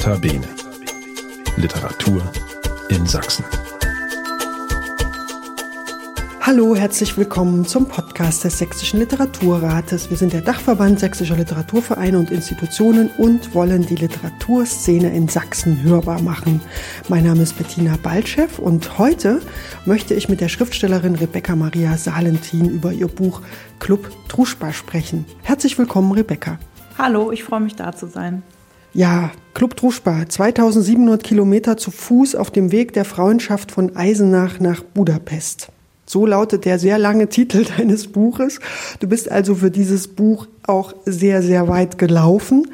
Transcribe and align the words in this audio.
Nota 0.00 0.16
Bene. 0.16 0.48
Literatur 1.58 2.22
in 2.88 3.04
Sachsen. 3.04 3.44
Hallo, 6.40 6.74
herzlich 6.74 7.18
willkommen 7.18 7.66
zum 7.66 7.86
Podcast 7.86 8.44
des 8.44 8.56
Sächsischen 8.56 9.00
Literaturrates. 9.00 10.08
Wir 10.08 10.16
sind 10.16 10.32
der 10.32 10.40
Dachverband 10.40 11.00
sächsischer 11.00 11.36
Literaturvereine 11.36 12.18
und 12.18 12.30
Institutionen 12.30 13.10
und 13.18 13.54
wollen 13.54 13.84
die 13.84 13.96
Literaturszene 13.96 15.14
in 15.14 15.28
Sachsen 15.28 15.82
hörbar 15.82 16.22
machen. 16.22 16.62
Mein 17.10 17.24
Name 17.24 17.42
ist 17.42 17.58
Bettina 17.58 17.98
Baltschew 18.02 18.48
und 18.56 18.96
heute 18.96 19.42
möchte 19.84 20.14
ich 20.14 20.30
mit 20.30 20.40
der 20.40 20.48
Schriftstellerin 20.48 21.16
Rebecca 21.16 21.54
Maria 21.54 21.98
Salentin 21.98 22.70
über 22.70 22.90
ihr 22.90 23.08
Buch 23.08 23.42
Club 23.80 24.10
Truschba 24.28 24.72
sprechen. 24.72 25.26
Herzlich 25.42 25.76
willkommen, 25.76 26.12
Rebecca. 26.12 26.58
Hallo, 26.96 27.32
ich 27.32 27.44
freue 27.44 27.60
mich 27.60 27.76
da 27.76 27.92
zu 27.92 28.06
sein. 28.06 28.42
Ja, 28.92 29.30
Club 29.54 29.76
Druschba, 29.76 30.28
2700 30.28 31.22
Kilometer 31.22 31.76
zu 31.76 31.92
Fuß 31.92 32.34
auf 32.34 32.50
dem 32.50 32.72
Weg 32.72 32.92
der 32.92 33.04
Frauenschaft 33.04 33.70
von 33.70 33.94
Eisenach 33.94 34.58
nach 34.58 34.82
Budapest. 34.82 35.68
So 36.06 36.26
lautet 36.26 36.64
der 36.64 36.80
sehr 36.80 36.98
lange 36.98 37.28
Titel 37.28 37.64
deines 37.78 38.08
Buches. 38.08 38.58
Du 38.98 39.06
bist 39.06 39.30
also 39.30 39.54
für 39.54 39.70
dieses 39.70 40.08
Buch 40.08 40.48
auch 40.66 40.94
sehr, 41.04 41.42
sehr 41.42 41.68
weit 41.68 41.98
gelaufen. 41.98 42.66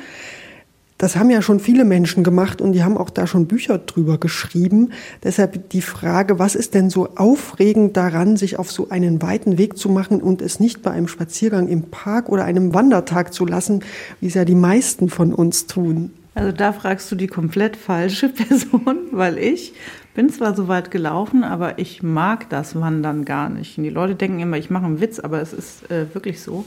Das 0.98 1.16
haben 1.16 1.28
ja 1.28 1.42
schon 1.42 1.60
viele 1.60 1.84
Menschen 1.84 2.24
gemacht 2.24 2.62
und 2.62 2.72
die 2.72 2.82
haben 2.82 2.96
auch 2.96 3.10
da 3.10 3.26
schon 3.26 3.46
Bücher 3.46 3.76
drüber 3.76 4.16
geschrieben. 4.16 4.92
Deshalb 5.22 5.68
die 5.70 5.82
Frage, 5.82 6.38
was 6.38 6.54
ist 6.54 6.72
denn 6.72 6.88
so 6.88 7.08
aufregend 7.16 7.98
daran, 7.98 8.38
sich 8.38 8.58
auf 8.58 8.70
so 8.70 8.88
einen 8.88 9.20
weiten 9.20 9.58
Weg 9.58 9.76
zu 9.76 9.90
machen 9.90 10.22
und 10.22 10.40
es 10.40 10.58
nicht 10.58 10.82
bei 10.82 10.92
einem 10.92 11.08
Spaziergang 11.08 11.68
im 11.68 11.82
Park 11.82 12.30
oder 12.30 12.44
einem 12.44 12.72
Wandertag 12.72 13.34
zu 13.34 13.44
lassen, 13.44 13.80
wie 14.20 14.28
es 14.28 14.34
ja 14.34 14.46
die 14.46 14.54
meisten 14.54 15.10
von 15.10 15.34
uns 15.34 15.66
tun? 15.66 16.12
Also 16.34 16.52
da 16.52 16.72
fragst 16.72 17.10
du 17.12 17.16
die 17.16 17.26
komplett 17.26 17.76
falsche 17.76 18.28
Person, 18.30 18.98
weil 19.10 19.36
ich 19.36 19.74
bin 20.14 20.30
zwar 20.30 20.56
so 20.56 20.66
weit 20.66 20.90
gelaufen, 20.90 21.44
aber 21.44 21.78
ich 21.78 22.02
mag 22.02 22.48
das 22.48 22.74
Wandern 22.74 23.26
gar 23.26 23.50
nicht. 23.50 23.76
Und 23.76 23.84
die 23.84 23.90
Leute 23.90 24.14
denken 24.14 24.40
immer, 24.40 24.56
ich 24.56 24.70
mache 24.70 24.86
einen 24.86 25.00
Witz, 25.02 25.18
aber 25.18 25.42
es 25.42 25.52
ist 25.52 25.90
äh, 25.90 26.06
wirklich 26.14 26.40
so. 26.40 26.64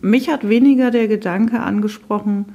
Mich 0.00 0.30
hat 0.30 0.48
weniger 0.48 0.90
der 0.90 1.08
Gedanke 1.08 1.60
angesprochen, 1.60 2.46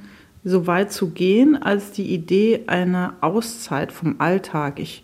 so 0.48 0.68
weit 0.68 0.92
zu 0.92 1.10
gehen, 1.10 1.60
als 1.60 1.90
die 1.90 2.14
Idee 2.14 2.62
einer 2.68 3.14
Auszeit 3.20 3.90
vom 3.90 4.20
Alltag. 4.20 4.78
Ich 4.78 5.02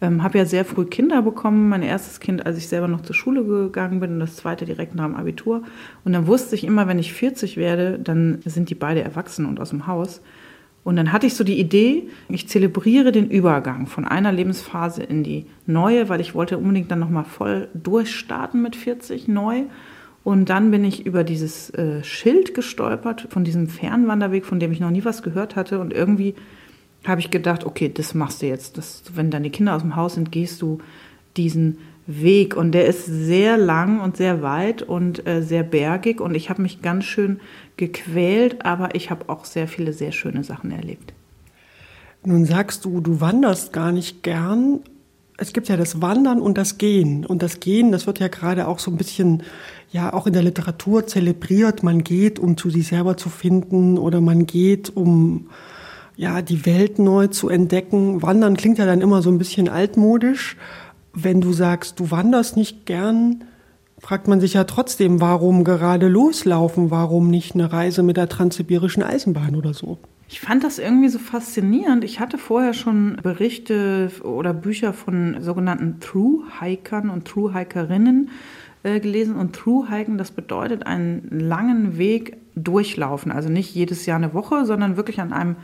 ähm, 0.00 0.22
habe 0.22 0.38
ja 0.38 0.46
sehr 0.46 0.64
früh 0.64 0.84
Kinder 0.84 1.20
bekommen. 1.22 1.68
Mein 1.68 1.82
erstes 1.82 2.20
Kind, 2.20 2.46
als 2.46 2.56
ich 2.58 2.68
selber 2.68 2.86
noch 2.86 3.00
zur 3.00 3.16
Schule 3.16 3.44
gegangen 3.44 3.98
bin 3.98 4.12
und 4.12 4.20
das 4.20 4.36
zweite 4.36 4.64
direkt 4.64 4.94
nach 4.94 5.06
dem 5.06 5.16
Abitur. 5.16 5.64
Und 6.04 6.12
dann 6.12 6.28
wusste 6.28 6.54
ich 6.54 6.62
immer, 6.62 6.86
wenn 6.86 7.00
ich 7.00 7.12
40 7.12 7.56
werde, 7.56 7.98
dann 7.98 8.38
sind 8.44 8.70
die 8.70 8.76
beide 8.76 9.02
erwachsen 9.02 9.46
und 9.46 9.58
aus 9.58 9.70
dem 9.70 9.88
Haus. 9.88 10.22
Und 10.84 10.94
dann 10.94 11.10
hatte 11.10 11.26
ich 11.26 11.34
so 11.34 11.42
die 11.42 11.58
Idee, 11.58 12.08
ich 12.28 12.48
zelebriere 12.48 13.10
den 13.10 13.28
Übergang 13.28 13.88
von 13.88 14.04
einer 14.04 14.30
Lebensphase 14.30 15.02
in 15.02 15.24
die 15.24 15.46
neue, 15.66 16.08
weil 16.08 16.20
ich 16.20 16.36
wollte 16.36 16.56
unbedingt 16.56 16.92
dann 16.92 17.00
nochmal 17.00 17.24
voll 17.24 17.68
durchstarten 17.74 18.62
mit 18.62 18.76
40 18.76 19.26
neu. 19.26 19.62
Und 20.24 20.48
dann 20.48 20.70
bin 20.70 20.84
ich 20.84 21.04
über 21.04 21.22
dieses 21.22 21.70
äh, 21.70 22.02
Schild 22.02 22.54
gestolpert 22.54 23.28
von 23.30 23.44
diesem 23.44 23.68
Fernwanderweg, 23.68 24.46
von 24.46 24.58
dem 24.58 24.72
ich 24.72 24.80
noch 24.80 24.90
nie 24.90 25.04
was 25.04 25.22
gehört 25.22 25.54
hatte. 25.54 25.78
Und 25.78 25.92
irgendwie 25.92 26.34
habe 27.06 27.20
ich 27.20 27.30
gedacht, 27.30 27.64
okay, 27.64 27.90
das 27.92 28.14
machst 28.14 28.40
du 28.40 28.46
jetzt. 28.46 28.78
Das, 28.78 29.02
wenn 29.14 29.30
deine 29.30 29.50
Kinder 29.50 29.76
aus 29.76 29.82
dem 29.82 29.96
Haus 29.96 30.14
sind, 30.14 30.32
gehst 30.32 30.62
du 30.62 30.78
diesen 31.36 31.78
Weg. 32.06 32.56
Und 32.56 32.72
der 32.72 32.86
ist 32.86 33.04
sehr 33.04 33.58
lang 33.58 34.00
und 34.00 34.16
sehr 34.16 34.42
weit 34.42 34.82
und 34.82 35.26
äh, 35.26 35.42
sehr 35.42 35.62
bergig. 35.62 36.20
Und 36.20 36.34
ich 36.34 36.48
habe 36.48 36.62
mich 36.62 36.80
ganz 36.80 37.04
schön 37.04 37.40
gequält, 37.76 38.64
aber 38.64 38.94
ich 38.94 39.10
habe 39.10 39.28
auch 39.28 39.44
sehr 39.44 39.68
viele 39.68 39.92
sehr 39.92 40.12
schöne 40.12 40.42
Sachen 40.42 40.70
erlebt. 40.70 41.12
Nun 42.24 42.46
sagst 42.46 42.86
du, 42.86 43.00
du 43.00 43.20
wanderst 43.20 43.74
gar 43.74 43.92
nicht 43.92 44.22
gern. 44.22 44.80
Es 45.36 45.52
gibt 45.52 45.68
ja 45.68 45.76
das 45.76 46.00
Wandern 46.00 46.40
und 46.40 46.56
das 46.56 46.78
Gehen. 46.78 47.26
Und 47.26 47.42
das 47.42 47.60
Gehen, 47.60 47.92
das 47.92 48.06
wird 48.06 48.20
ja 48.20 48.28
gerade 48.28 48.68
auch 48.68 48.78
so 48.78 48.90
ein 48.90 48.96
bisschen, 48.96 49.42
ja, 49.94 50.12
auch 50.12 50.26
in 50.26 50.32
der 50.32 50.42
Literatur 50.42 51.06
zelebriert. 51.06 51.84
Man 51.84 52.02
geht, 52.02 52.40
um 52.40 52.56
zu 52.56 52.68
sich 52.68 52.88
selber 52.88 53.16
zu 53.16 53.28
finden 53.28 53.96
oder 53.96 54.20
man 54.20 54.44
geht, 54.44 54.94
um, 54.96 55.50
ja, 56.16 56.42
die 56.42 56.66
Welt 56.66 56.98
neu 56.98 57.28
zu 57.28 57.48
entdecken. 57.48 58.20
Wandern 58.20 58.56
klingt 58.56 58.78
ja 58.78 58.86
dann 58.86 59.00
immer 59.00 59.22
so 59.22 59.30
ein 59.30 59.38
bisschen 59.38 59.68
altmodisch. 59.68 60.56
Wenn 61.12 61.40
du 61.40 61.52
sagst, 61.52 62.00
du 62.00 62.10
wanderst 62.10 62.56
nicht 62.56 62.86
gern, 62.86 63.44
fragt 64.00 64.26
man 64.26 64.40
sich 64.40 64.54
ja 64.54 64.64
trotzdem, 64.64 65.20
warum 65.20 65.62
gerade 65.62 66.08
loslaufen, 66.08 66.90
warum 66.90 67.30
nicht 67.30 67.54
eine 67.54 67.72
Reise 67.72 68.02
mit 68.02 68.16
der 68.16 68.28
transsibirischen 68.28 69.04
Eisenbahn 69.04 69.54
oder 69.54 69.74
so. 69.74 69.98
Ich 70.28 70.40
fand 70.40 70.64
das 70.64 70.80
irgendwie 70.80 71.08
so 71.08 71.20
faszinierend. 71.20 72.02
Ich 72.02 72.18
hatte 72.18 72.38
vorher 72.38 72.74
schon 72.74 73.20
Berichte 73.22 74.10
oder 74.24 74.52
Bücher 74.52 74.92
von 74.92 75.36
sogenannten 75.40 76.00
Through-Hikern 76.00 77.10
und 77.10 77.26
Through-Hikerinnen 77.26 78.30
äh, 78.84 79.00
gelesen. 79.00 79.36
Und 79.36 79.54
Through-Hiken, 79.56 80.18
das 80.18 80.30
bedeutet 80.30 80.86
einen 80.86 81.28
langen 81.30 81.98
Weg 81.98 82.36
durchlaufen. 82.54 83.32
Also 83.32 83.48
nicht 83.48 83.74
jedes 83.74 84.06
Jahr 84.06 84.18
eine 84.18 84.34
Woche, 84.34 84.64
sondern 84.64 84.96
wirklich 84.96 85.20
an 85.20 85.32
einem 85.32 85.56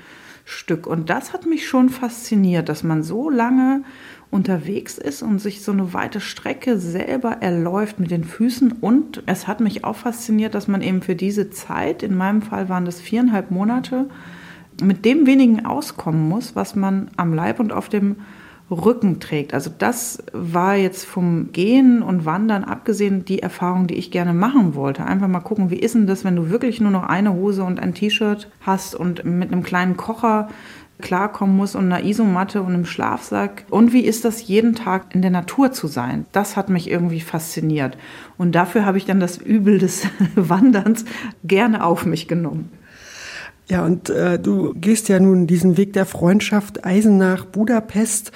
Stück. 0.44 0.86
Und 0.86 1.10
das 1.10 1.32
hat 1.32 1.46
mich 1.46 1.68
schon 1.68 1.88
fasziniert, 1.90 2.68
dass 2.68 2.82
man 2.82 3.02
so 3.02 3.30
lange 3.30 3.84
unterwegs 4.30 4.98
ist 4.98 5.22
und 5.22 5.38
sich 5.38 5.62
so 5.62 5.72
eine 5.72 5.92
weite 5.92 6.20
Strecke 6.20 6.78
selber 6.78 7.38
erläuft 7.40 8.00
mit 8.00 8.10
den 8.10 8.24
Füßen. 8.24 8.72
Und 8.80 9.22
es 9.26 9.46
hat 9.46 9.60
mich 9.60 9.84
auch 9.84 9.96
fasziniert, 9.96 10.54
dass 10.54 10.68
man 10.68 10.82
eben 10.82 11.02
für 11.02 11.16
diese 11.16 11.50
Zeit, 11.50 12.02
in 12.02 12.16
meinem 12.16 12.42
Fall 12.42 12.68
waren 12.68 12.84
das 12.84 13.00
viereinhalb 13.00 13.50
Monate, 13.50 14.08
mit 14.82 15.04
dem 15.04 15.26
wenigen 15.26 15.66
auskommen 15.66 16.28
muss, 16.28 16.56
was 16.56 16.74
man 16.74 17.10
am 17.16 17.34
Leib 17.34 17.60
und 17.60 17.72
auf 17.72 17.88
dem 17.88 18.16
Rücken 18.70 19.18
trägt. 19.18 19.52
Also 19.52 19.70
das 19.76 20.22
war 20.32 20.76
jetzt 20.76 21.04
vom 21.04 21.50
Gehen 21.52 22.02
und 22.02 22.24
Wandern 22.24 22.64
abgesehen 22.64 23.24
die 23.24 23.42
Erfahrung, 23.42 23.86
die 23.86 23.96
ich 23.96 24.10
gerne 24.10 24.32
machen 24.32 24.74
wollte. 24.74 25.04
Einfach 25.04 25.28
mal 25.28 25.40
gucken, 25.40 25.70
wie 25.70 25.78
ist 25.78 25.94
denn 25.94 26.06
das, 26.06 26.24
wenn 26.24 26.36
du 26.36 26.50
wirklich 26.50 26.80
nur 26.80 26.92
noch 26.92 27.02
eine 27.02 27.32
Hose 27.34 27.64
und 27.64 27.80
ein 27.80 27.94
T-Shirt 27.94 28.48
hast 28.60 28.94
und 28.94 29.24
mit 29.24 29.52
einem 29.52 29.62
kleinen 29.62 29.96
Kocher 29.96 30.48
klarkommen 31.00 31.56
muss 31.56 31.74
und 31.74 31.86
einer 31.86 32.04
Isomatte 32.04 32.62
und 32.62 32.74
einem 32.74 32.84
Schlafsack. 32.84 33.64
Und 33.70 33.92
wie 33.92 34.04
ist 34.04 34.24
das, 34.24 34.46
jeden 34.46 34.74
Tag 34.74 35.14
in 35.14 35.22
der 35.22 35.30
Natur 35.30 35.72
zu 35.72 35.86
sein? 35.86 36.26
Das 36.32 36.56
hat 36.56 36.68
mich 36.68 36.90
irgendwie 36.90 37.20
fasziniert. 37.20 37.96
Und 38.38 38.54
dafür 38.54 38.84
habe 38.84 38.98
ich 38.98 39.06
dann 39.06 39.18
das 39.18 39.38
Übel 39.38 39.78
des 39.78 40.06
Wanderns 40.36 41.04
gerne 41.42 41.84
auf 41.84 42.06
mich 42.06 42.28
genommen. 42.28 42.70
Ja, 43.70 43.84
und 43.84 44.10
äh, 44.10 44.36
du 44.36 44.74
gehst 44.74 45.08
ja 45.08 45.20
nun 45.20 45.46
diesen 45.46 45.76
Weg 45.76 45.92
der 45.92 46.04
Freundschaft 46.04 46.84
Eisenach 46.84 47.44
Budapest 47.44 48.32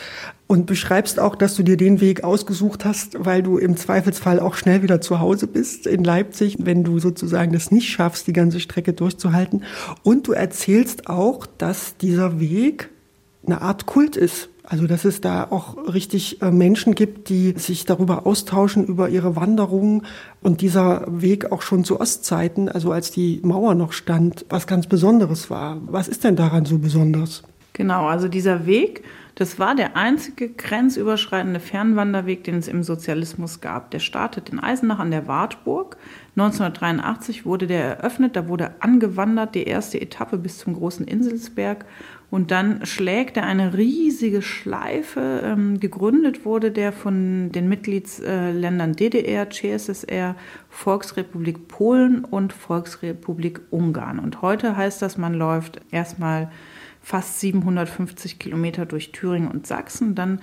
und 0.46 0.66
beschreibst 0.66 1.18
auch, 1.18 1.34
dass 1.34 1.56
du 1.56 1.64
dir 1.64 1.76
den 1.76 2.00
Weg 2.00 2.22
ausgesucht 2.22 2.84
hast, 2.84 3.16
weil 3.18 3.42
du 3.42 3.58
im 3.58 3.76
Zweifelsfall 3.76 4.38
auch 4.38 4.54
schnell 4.54 4.82
wieder 4.82 5.00
zu 5.00 5.18
Hause 5.18 5.48
bist 5.48 5.88
in 5.88 6.04
Leipzig, 6.04 6.58
wenn 6.60 6.84
du 6.84 7.00
sozusagen 7.00 7.52
das 7.52 7.72
nicht 7.72 7.88
schaffst, 7.88 8.28
die 8.28 8.32
ganze 8.32 8.60
Strecke 8.60 8.92
durchzuhalten. 8.92 9.64
Und 10.04 10.28
du 10.28 10.32
erzählst 10.32 11.08
auch, 11.08 11.46
dass 11.46 11.96
dieser 11.96 12.38
Weg 12.38 12.90
eine 13.44 13.60
Art 13.60 13.86
Kult 13.86 14.14
ist. 14.14 14.50
Also 14.66 14.86
dass 14.86 15.04
es 15.04 15.20
da 15.20 15.46
auch 15.50 15.76
richtig 15.92 16.40
äh, 16.40 16.50
Menschen 16.50 16.94
gibt, 16.94 17.28
die 17.28 17.52
sich 17.58 17.84
darüber 17.84 18.26
austauschen, 18.26 18.86
über 18.86 19.10
ihre 19.10 19.36
Wanderungen 19.36 20.06
und 20.42 20.62
dieser 20.62 21.04
Weg 21.06 21.52
auch 21.52 21.60
schon 21.60 21.84
zu 21.84 22.00
Ostzeiten, 22.00 22.70
also 22.70 22.90
als 22.90 23.10
die 23.10 23.40
Mauer 23.42 23.74
noch 23.74 23.92
stand, 23.92 24.46
was 24.48 24.66
ganz 24.66 24.86
Besonderes 24.86 25.50
war. 25.50 25.82
Was 25.86 26.08
ist 26.08 26.24
denn 26.24 26.36
daran 26.36 26.64
so 26.64 26.78
besonders? 26.78 27.42
Genau, 27.74 28.06
also 28.06 28.28
dieser 28.28 28.64
Weg, 28.64 29.02
das 29.34 29.58
war 29.58 29.74
der 29.74 29.96
einzige 29.96 30.48
grenzüberschreitende 30.48 31.58
Fernwanderweg, 31.58 32.44
den 32.44 32.56
es 32.56 32.68
im 32.68 32.84
Sozialismus 32.84 33.60
gab. 33.60 33.90
Der 33.90 33.98
startet 33.98 34.50
in 34.50 34.60
Eisenach 34.60 35.00
an 35.00 35.10
der 35.10 35.26
Wartburg. 35.26 35.96
1983 36.36 37.44
wurde 37.44 37.66
der 37.66 37.98
eröffnet, 37.98 38.36
da 38.36 38.46
wurde 38.46 38.74
angewandert, 38.80 39.56
die 39.56 39.64
erste 39.64 40.00
Etappe 40.00 40.38
bis 40.38 40.58
zum 40.58 40.74
großen 40.74 41.06
Inselsberg. 41.06 41.84
Und 42.30 42.52
dann 42.52 42.86
schlägt 42.86 43.36
er 43.36 43.44
eine 43.44 43.74
riesige 43.74 44.40
Schleife. 44.40 45.42
Ähm, 45.44 45.80
gegründet 45.80 46.44
wurde 46.44 46.70
der 46.70 46.92
von 46.92 47.50
den 47.50 47.68
Mitgliedsländern 47.68 48.94
DDR, 48.94 49.50
CSSR, 49.50 50.36
Volksrepublik 50.68 51.66
Polen 51.66 52.24
und 52.24 52.52
Volksrepublik 52.52 53.60
Ungarn. 53.70 54.20
Und 54.20 54.42
heute 54.42 54.76
heißt 54.76 55.02
das, 55.02 55.18
man 55.18 55.34
läuft 55.34 55.80
erstmal 55.90 56.50
fast 57.04 57.38
750 57.40 58.38
Kilometer 58.38 58.86
durch 58.86 59.12
Thüringen 59.12 59.48
und 59.48 59.66
Sachsen. 59.66 60.14
Dann 60.14 60.40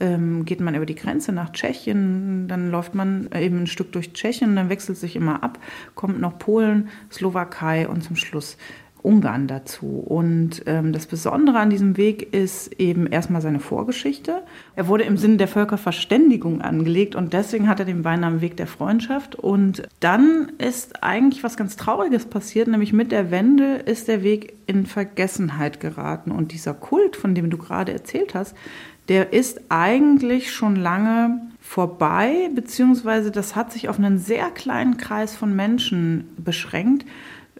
ähm, 0.00 0.44
geht 0.44 0.60
man 0.60 0.74
über 0.74 0.86
die 0.86 0.94
Grenze 0.94 1.32
nach 1.32 1.52
Tschechien, 1.52 2.48
dann 2.48 2.70
läuft 2.70 2.94
man 2.94 3.28
eben 3.34 3.62
ein 3.62 3.66
Stück 3.66 3.92
durch 3.92 4.12
Tschechien, 4.12 4.56
dann 4.56 4.68
wechselt 4.68 4.96
sich 4.96 5.16
immer 5.16 5.42
ab, 5.42 5.58
kommt 5.94 6.20
noch 6.20 6.38
Polen, 6.38 6.88
Slowakei 7.10 7.88
und 7.88 8.02
zum 8.02 8.16
Schluss 8.16 8.56
Ungarn 9.04 9.46
dazu. 9.46 9.86
Und 9.86 10.62
ähm, 10.66 10.92
das 10.92 11.06
Besondere 11.06 11.58
an 11.58 11.68
diesem 11.68 11.96
Weg 11.96 12.34
ist 12.34 12.72
eben 12.80 13.06
erstmal 13.06 13.42
seine 13.42 13.60
Vorgeschichte. 13.60 14.42
Er 14.76 14.88
wurde 14.88 15.04
im 15.04 15.18
Sinne 15.18 15.36
der 15.36 15.48
Völkerverständigung 15.48 16.62
angelegt 16.62 17.14
und 17.14 17.34
deswegen 17.34 17.68
hat 17.68 17.80
er 17.80 17.84
den 17.84 18.02
Beinamen 18.02 18.40
Weg 18.40 18.56
der 18.56 18.66
Freundschaft. 18.66 19.34
Und 19.34 19.82
dann 20.00 20.52
ist 20.56 21.02
eigentlich 21.02 21.44
was 21.44 21.58
ganz 21.58 21.76
Trauriges 21.76 22.24
passiert, 22.24 22.66
nämlich 22.66 22.94
mit 22.94 23.12
der 23.12 23.30
Wende 23.30 23.74
ist 23.76 24.08
der 24.08 24.22
Weg 24.22 24.54
in 24.66 24.86
Vergessenheit 24.86 25.80
geraten. 25.80 26.32
Und 26.32 26.52
dieser 26.52 26.72
Kult, 26.72 27.16
von 27.16 27.34
dem 27.34 27.50
du 27.50 27.58
gerade 27.58 27.92
erzählt 27.92 28.34
hast, 28.34 28.56
der 29.08 29.34
ist 29.34 29.60
eigentlich 29.68 30.50
schon 30.50 30.76
lange 30.76 31.42
vorbei, 31.60 32.50
beziehungsweise 32.54 33.30
das 33.30 33.54
hat 33.54 33.72
sich 33.72 33.88
auf 33.88 33.98
einen 33.98 34.18
sehr 34.18 34.50
kleinen 34.50 34.96
Kreis 34.96 35.34
von 35.36 35.54
Menschen 35.54 36.28
beschränkt. 36.38 37.04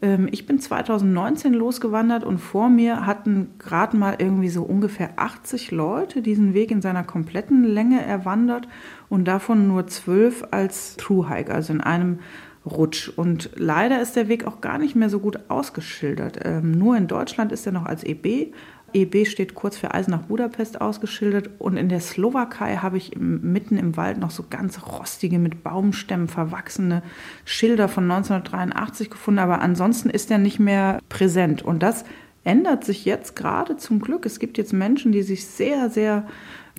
Ähm, 0.04 0.28
ich 0.30 0.46
bin 0.46 0.58
2019 0.58 1.54
losgewandert 1.54 2.24
und 2.24 2.38
vor 2.38 2.68
mir 2.68 3.06
hatten 3.06 3.54
gerade 3.58 3.96
mal 3.96 4.16
irgendwie 4.18 4.50
so 4.50 4.62
ungefähr 4.62 5.14
80 5.16 5.70
Leute 5.70 6.20
diesen 6.20 6.52
Weg 6.52 6.70
in 6.70 6.82
seiner 6.82 7.04
kompletten 7.04 7.64
Länge 7.64 8.02
erwandert 8.02 8.68
und 9.08 9.24
davon 9.24 9.66
nur 9.66 9.86
zwölf 9.86 10.44
als 10.50 10.96
True 10.96 11.28
Hike, 11.28 11.52
also 11.52 11.72
in 11.72 11.80
einem 11.80 12.18
Rutsch. 12.66 13.08
Und 13.08 13.50
leider 13.56 14.00
ist 14.00 14.16
der 14.16 14.28
Weg 14.28 14.46
auch 14.46 14.60
gar 14.60 14.78
nicht 14.78 14.94
mehr 14.94 15.08
so 15.08 15.20
gut 15.20 15.38
ausgeschildert. 15.48 16.40
Ähm, 16.44 16.72
nur 16.72 16.96
in 16.96 17.08
Deutschland 17.08 17.50
ist 17.50 17.66
er 17.66 17.72
noch 17.72 17.86
als 17.86 18.04
EB 18.04 18.52
EB 18.94 19.26
steht 19.26 19.54
kurz 19.54 19.76
für 19.76 19.92
Eisen 19.92 20.12
nach 20.12 20.22
Budapest 20.22 20.80
ausgeschildert 20.80 21.50
und 21.58 21.76
in 21.76 21.88
der 21.88 22.00
Slowakei 22.00 22.76
habe 22.76 22.96
ich 22.96 23.16
mitten 23.18 23.76
im 23.76 23.96
Wald 23.96 24.18
noch 24.18 24.30
so 24.30 24.44
ganz 24.48 24.86
rostige, 24.86 25.38
mit 25.38 25.62
Baumstämmen 25.62 26.28
verwachsene 26.28 27.02
Schilder 27.44 27.88
von 27.88 28.04
1983 28.10 29.10
gefunden, 29.10 29.40
aber 29.40 29.60
ansonsten 29.60 30.10
ist 30.10 30.30
er 30.30 30.38
nicht 30.38 30.60
mehr 30.60 31.00
präsent. 31.08 31.62
Und 31.62 31.82
das 31.82 32.04
ändert 32.44 32.84
sich 32.84 33.04
jetzt 33.04 33.34
gerade 33.34 33.76
zum 33.76 34.00
Glück. 34.00 34.26
Es 34.26 34.38
gibt 34.38 34.58
jetzt 34.58 34.72
Menschen, 34.72 35.12
die 35.12 35.22
sich 35.22 35.46
sehr, 35.46 35.90
sehr 35.90 36.26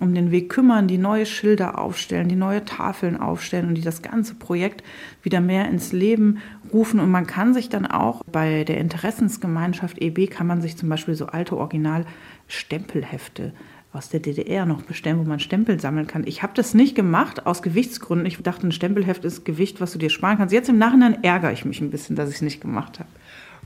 um 0.01 0.13
den 0.13 0.29
Weg 0.31 0.49
kümmern, 0.49 0.87
die 0.87 0.97
neue 0.97 1.25
Schilder 1.25 1.79
aufstellen, 1.79 2.27
die 2.27 2.35
neue 2.35 2.65
Tafeln 2.65 3.17
aufstellen 3.17 3.69
und 3.69 3.75
die 3.75 3.81
das 3.81 4.01
ganze 4.01 4.35
Projekt 4.35 4.83
wieder 5.23 5.39
mehr 5.39 5.69
ins 5.69 5.93
Leben 5.93 6.39
rufen. 6.73 6.99
Und 6.99 7.11
man 7.11 7.25
kann 7.25 7.53
sich 7.53 7.69
dann 7.69 7.85
auch 7.85 8.21
bei 8.29 8.65
der 8.65 8.77
Interessensgemeinschaft 8.79 10.01
EB 10.01 10.27
kann 10.29 10.47
man 10.47 10.61
sich 10.61 10.75
zum 10.75 10.89
Beispiel 10.89 11.15
so 11.15 11.27
alte 11.27 11.55
Original-Stempelhefte 11.55 13.53
aus 13.93 14.09
der 14.09 14.19
DDR 14.19 14.65
noch 14.65 14.81
bestellen, 14.81 15.19
wo 15.19 15.23
man 15.23 15.39
Stempel 15.39 15.79
sammeln 15.79 16.07
kann. 16.07 16.27
Ich 16.27 16.43
habe 16.43 16.51
das 16.53 16.73
nicht 16.73 16.95
gemacht 16.95 17.45
aus 17.45 17.61
Gewichtsgründen. 17.61 18.25
Ich 18.25 18.37
dachte, 18.43 18.67
ein 18.67 18.73
Stempelheft 18.73 19.23
ist 19.23 19.45
Gewicht, 19.45 19.79
was 19.79 19.93
du 19.93 19.99
dir 19.99 20.09
sparen 20.09 20.37
kannst. 20.37 20.53
Jetzt 20.53 20.67
im 20.67 20.77
Nachhinein 20.77 21.23
ärgere 21.23 21.53
ich 21.53 21.63
mich 21.63 21.79
ein 21.79 21.91
bisschen, 21.91 22.17
dass 22.17 22.29
ich 22.29 22.35
es 22.35 22.41
nicht 22.41 22.59
gemacht 22.59 22.99
habe. 22.99 23.07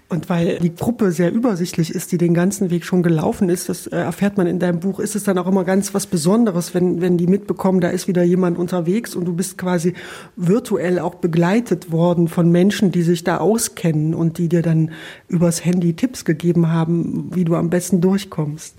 Und 0.09 0.27
weil 0.27 0.57
die 0.57 0.73
Gruppe 0.73 1.11
sehr 1.11 1.31
übersichtlich 1.31 1.93
ist, 1.93 2.11
die 2.11 2.17
den 2.17 2.33
ganzen 2.33 2.71
Weg 2.71 2.83
schon 2.83 3.03
gelaufen 3.03 3.47
ist, 3.47 3.69
das 3.69 3.85
äh, 3.85 3.95
erfährt 3.95 4.37
man 4.37 4.47
in 4.47 4.57
deinem 4.57 4.79
Buch, 4.79 4.99
ist 4.99 5.15
es 5.15 5.23
dann 5.23 5.37
auch 5.37 5.45
immer 5.45 5.63
ganz 5.63 5.93
was 5.93 6.07
Besonderes, 6.07 6.73
wenn, 6.73 6.99
wenn 6.99 7.17
die 7.17 7.27
mitbekommen, 7.27 7.79
da 7.79 7.89
ist 7.89 8.07
wieder 8.07 8.23
jemand 8.23 8.57
unterwegs 8.57 9.15
und 9.15 9.25
du 9.25 9.33
bist 9.33 9.59
quasi 9.59 9.93
virtuell 10.35 10.97
auch 10.97 11.15
begleitet 11.15 11.91
worden 11.91 12.27
von 12.27 12.51
Menschen, 12.51 12.91
die 12.91 13.03
sich 13.03 13.23
da 13.23 13.37
auskennen 13.37 14.15
und 14.15 14.39
die 14.39 14.49
dir 14.49 14.63
dann 14.63 14.91
übers 15.27 15.63
Handy 15.63 15.93
Tipps 15.93 16.25
gegeben 16.25 16.71
haben, 16.71 17.29
wie 17.35 17.45
du 17.45 17.55
am 17.55 17.69
besten 17.69 18.01
durchkommst. 18.01 18.75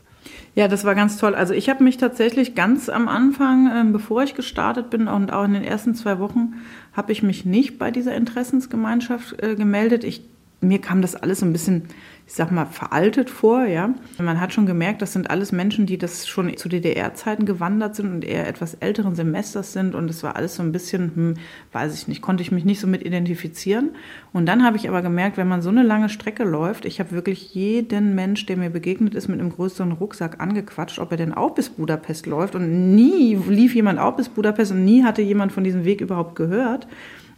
Ja, 0.56 0.67
das 0.67 0.85
war 0.85 0.97
ganz 0.97 1.17
toll. 1.17 1.37
Also 1.37 1.55
ich 1.55 1.69
habe 1.69 1.85
mich 1.85 1.97
tatsächlich 1.97 2.56
ganz 2.56 2.88
am 2.88 3.06
Anfang, 3.06 3.71
ähm, 3.73 3.93
bevor 3.93 4.25
ich 4.25 4.35
gestartet 4.35 4.91
bin 4.91 5.06
und 5.06 5.32
auch 5.32 5.44
in 5.44 5.53
den 5.53 5.62
ersten 5.62 5.94
zwei 5.94 6.19
Wochen, 6.19 6.55
habe 6.93 7.12
ich 7.12 7.23
mich 7.23 7.44
nicht 7.44 7.79
bei 7.79 7.93
dieser 7.93 8.17
Interessensgemeinschaft 8.17 9.41
äh, 9.41 9.55
gemeldet. 9.55 10.03
Ich 10.03 10.23
mir 10.61 10.81
kam 10.81 11.01
das 11.01 11.17
alles 11.17 11.41
so 11.41 11.47
ein 11.47 11.53
bisschen, 11.53 11.85
ich 12.27 12.35
sag 12.35 12.53
mal, 12.53 12.67
veraltet 12.67 13.31
vor, 13.31 13.65
ja. 13.65 13.95
Man 14.19 14.41
hat 14.41 14.53
schon 14.53 14.67
gemerkt, 14.67 15.01
das 15.01 15.15
sind 15.15 15.31
alles 15.31 15.53
Menschen, 15.53 15.87
die 15.87 15.97
das 15.97 16.29
schon 16.29 16.55
zu 16.57 16.69
DDR-Zeiten 16.69 17.47
gewandert 17.47 17.97
sind 17.97 18.12
und 18.12 18.25
eher 18.25 18.47
etwas 18.47 18.75
älteren 18.75 19.15
Semesters 19.15 19.73
sind 19.73 19.95
und 19.95 20.11
es 20.11 20.23
war 20.23 20.37
alles 20.37 20.57
so 20.57 20.62
ein 20.62 20.71
bisschen, 20.71 21.12
hm, 21.15 21.35
weiß 21.73 21.95
ich 21.95 22.09
nicht, 22.09 22.21
konnte 22.21 22.43
ich 22.43 22.53
mich 22.53 22.65
nicht 22.65 22.79
so 22.79 22.87
mit 22.87 23.05
identifizieren. 23.05 23.91
Und 24.33 24.47
dann 24.47 24.62
habe 24.62 24.77
ich 24.77 24.89
aber 24.89 25.01
gemerkt, 25.01 25.39
wenn 25.39 25.49
man 25.49 25.62
so 25.62 25.71
eine 25.71 25.83
lange 25.83 26.11
Strecke 26.11 26.45
läuft, 26.45 26.85
ich 26.85 27.01
habe 27.01 27.13
wirklich 27.13 27.55
jeden 27.55 28.15
Mensch, 28.15 28.45
der 28.45 28.59
mir 28.59 28.71
begegnet 28.71 29.15
ist, 29.15 29.29
mit 29.29 29.41
einem 29.41 29.51
größeren 29.51 29.93
Rucksack 29.93 30.41
angequatscht, 30.41 30.99
ob 30.99 31.11
er 31.11 31.17
denn 31.17 31.33
auch 31.33 31.55
bis 31.55 31.71
Budapest 31.71 32.27
läuft 32.27 32.55
und 32.55 32.95
nie 32.95 33.35
lief 33.49 33.75
jemand 33.75 33.99
auch 33.99 34.17
bis 34.17 34.29
Budapest 34.29 34.73
und 34.73 34.85
nie 34.85 35.05
hatte 35.05 35.23
jemand 35.23 35.53
von 35.53 35.65
diesem 35.65 35.85
Weg 35.85 36.03
überhaupt 36.03 36.37
gehört. 36.37 36.87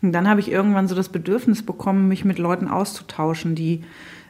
Und 0.03 0.13
dann 0.13 0.29
habe 0.29 0.41
ich 0.41 0.51
irgendwann 0.51 0.89
so 0.89 0.95
das 0.95 1.09
Bedürfnis 1.09 1.63
bekommen, 1.63 2.09
mich 2.09 2.25
mit 2.25 2.39
Leuten 2.39 2.69
auszutauschen, 2.69 3.55
die 3.55 3.85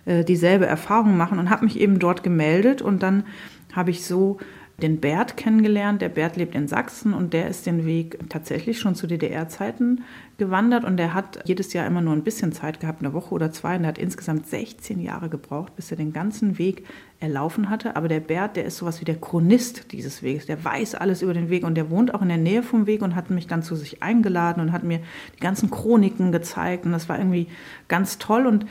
äh, 0.05 0.25
dieselbe 0.25 0.67
Erfahrung 0.67 1.17
machen 1.17 1.39
und 1.39 1.51
habe 1.51 1.65
mich 1.65 1.81
eben 1.81 1.99
dort 1.99 2.23
gemeldet 2.23 2.83
und 2.83 3.03
dann 3.03 3.25
habe 3.73 3.91
ich 3.91 4.05
so 4.05 4.39
den 4.82 5.00
Bert 5.00 5.37
kennengelernt. 5.37 6.02
Der 6.02 6.08
Bert 6.08 6.37
lebt 6.37 6.55
in 6.55 6.69
Sachsen 6.69 7.14
und 7.14 7.32
der 7.32 7.49
ist 7.49 7.67
den 7.67 7.87
Weg 7.87 8.19
tatsächlich 8.29 8.79
schon 8.79 8.94
zu 8.94 9.06
DDR-Zeiten 9.06 10.02
gewandert 10.38 10.84
und 10.84 10.96
der 10.96 11.14
hat 11.14 11.38
jedes 11.44 11.73
Jahr 11.73 11.87
immer 11.87 12.00
nur 12.00 12.12
ein 12.12 12.25
bisschen 12.25 12.52
Zeit 12.52 12.81
gehabt, 12.81 13.00
eine 13.00 13.12
Woche 13.12 13.34
oder 13.34 13.52
zwei. 13.52 13.76
Und 13.76 13.84
er 13.84 13.88
hat 13.88 13.99
insgesamt 13.99 14.49
16 14.49 15.00
Jahre 15.00 15.29
gebraucht, 15.29 15.76
bis 15.76 15.90
er 15.90 15.96
den 15.96 16.12
ganzen 16.12 16.58
Weg 16.58 16.84
erlaufen 17.20 17.70
hatte. 17.70 17.94
Aber 17.94 18.08
der 18.08 18.20
Bert, 18.20 18.56
der 18.56 18.64
ist 18.64 18.79
sowas 18.79 19.00
wie 19.00 19.05
der 19.05 19.20
Chronist 19.20 19.93
dieses 19.93 20.23
Weges. 20.23 20.46
Der 20.46 20.64
weiß 20.64 20.96
alles 20.96 21.23
über 21.23 21.35
den 21.35 21.49
Weg 21.49 21.64
und 21.64 21.76
der 21.76 21.90
wohnt 21.90 22.14
auch 22.14 22.23
in 22.23 22.28
der 22.28 22.38
Nähe 22.38 22.62
vom 22.62 22.87
Weg 22.87 23.02
und 23.02 23.14
hat 23.14 23.31
mich 23.31 23.46
dann 23.46 23.62
zu 23.62 23.76
sich 23.76 24.02
eingeladen 24.02 24.61
und 24.61 24.73
hat 24.73 24.82
mir 24.82 24.99
die 25.37 25.40
ganzen 25.40 25.70
Chroniken 25.70 26.32
gezeigt. 26.32 26.85
Und 26.85 26.93
das 26.93 27.08
war 27.08 27.19
irgendwie 27.19 27.46
ganz 27.87 28.19
toll. 28.19 28.46
Und 28.46 28.67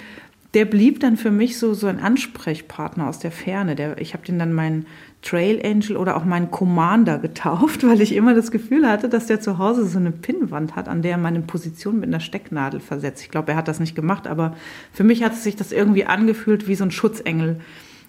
der 0.53 0.65
blieb 0.65 0.99
dann 0.99 1.15
für 1.15 1.31
mich 1.31 1.57
so, 1.57 1.73
so 1.73 1.87
ein 1.87 1.99
Ansprechpartner 1.99 3.07
aus 3.07 3.19
der 3.19 3.31
Ferne. 3.31 3.75
Der, 3.75 3.97
ich 3.99 4.13
habe 4.13 4.25
den 4.25 4.37
dann 4.37 4.51
meinen 4.51 4.85
Trail 5.21 5.61
Angel 5.63 5.97
oder 5.97 6.17
auch 6.17 6.25
meinen 6.25 6.51
Commander 6.51 7.19
getauft, 7.19 7.83
weil 7.87 8.01
ich 8.01 8.15
immer 8.15 8.33
das 8.33 8.51
Gefühl 8.51 8.87
hatte, 8.87 9.09
dass 9.09 9.27
der 9.27 9.39
zu 9.39 9.57
Hause 9.57 9.85
so 9.85 9.99
eine 9.99 10.11
Pinnwand 10.11 10.75
hat, 10.75 10.87
an 10.87 11.01
der 11.01 11.11
er 11.11 11.17
meine 11.17 11.41
Position 11.41 11.99
mit 11.99 12.09
einer 12.09 12.19
Stecknadel 12.19 12.79
versetzt. 12.79 13.21
Ich 13.23 13.29
glaube, 13.29 13.51
er 13.51 13.57
hat 13.57 13.67
das 13.67 13.79
nicht 13.79 13.95
gemacht, 13.95 14.27
aber 14.27 14.55
für 14.91 15.03
mich 15.03 15.23
hat 15.23 15.35
sich 15.35 15.55
das 15.55 15.71
irgendwie 15.71 16.05
angefühlt 16.05 16.67
wie 16.67 16.75
so 16.75 16.83
ein 16.83 16.91
Schutzengel 16.91 17.59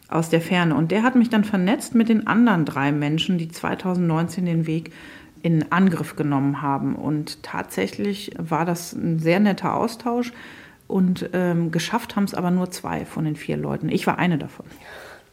aus 0.08 0.28
der 0.28 0.40
Ferne. 0.40 0.74
Und 0.74 0.90
der 0.90 1.02
hat 1.02 1.14
mich 1.14 1.30
dann 1.30 1.44
vernetzt 1.44 1.94
mit 1.94 2.08
den 2.08 2.26
anderen 2.26 2.64
drei 2.64 2.92
Menschen, 2.92 3.38
die 3.38 3.48
2019 3.48 4.46
den 4.46 4.66
Weg 4.66 4.92
in 5.42 5.70
Angriff 5.72 6.16
genommen 6.16 6.62
haben. 6.62 6.94
Und 6.94 7.42
tatsächlich 7.42 8.32
war 8.38 8.64
das 8.64 8.92
ein 8.92 9.18
sehr 9.18 9.40
netter 9.40 9.74
Austausch. 9.74 10.32
Und 10.86 11.30
ähm, 11.32 11.70
geschafft 11.70 12.16
haben 12.16 12.24
es 12.24 12.34
aber 12.34 12.50
nur 12.50 12.70
zwei 12.70 13.04
von 13.04 13.24
den 13.24 13.36
vier 13.36 13.56
Leuten. 13.56 13.88
Ich 13.88 14.06
war 14.06 14.18
eine 14.18 14.38
davon. 14.38 14.66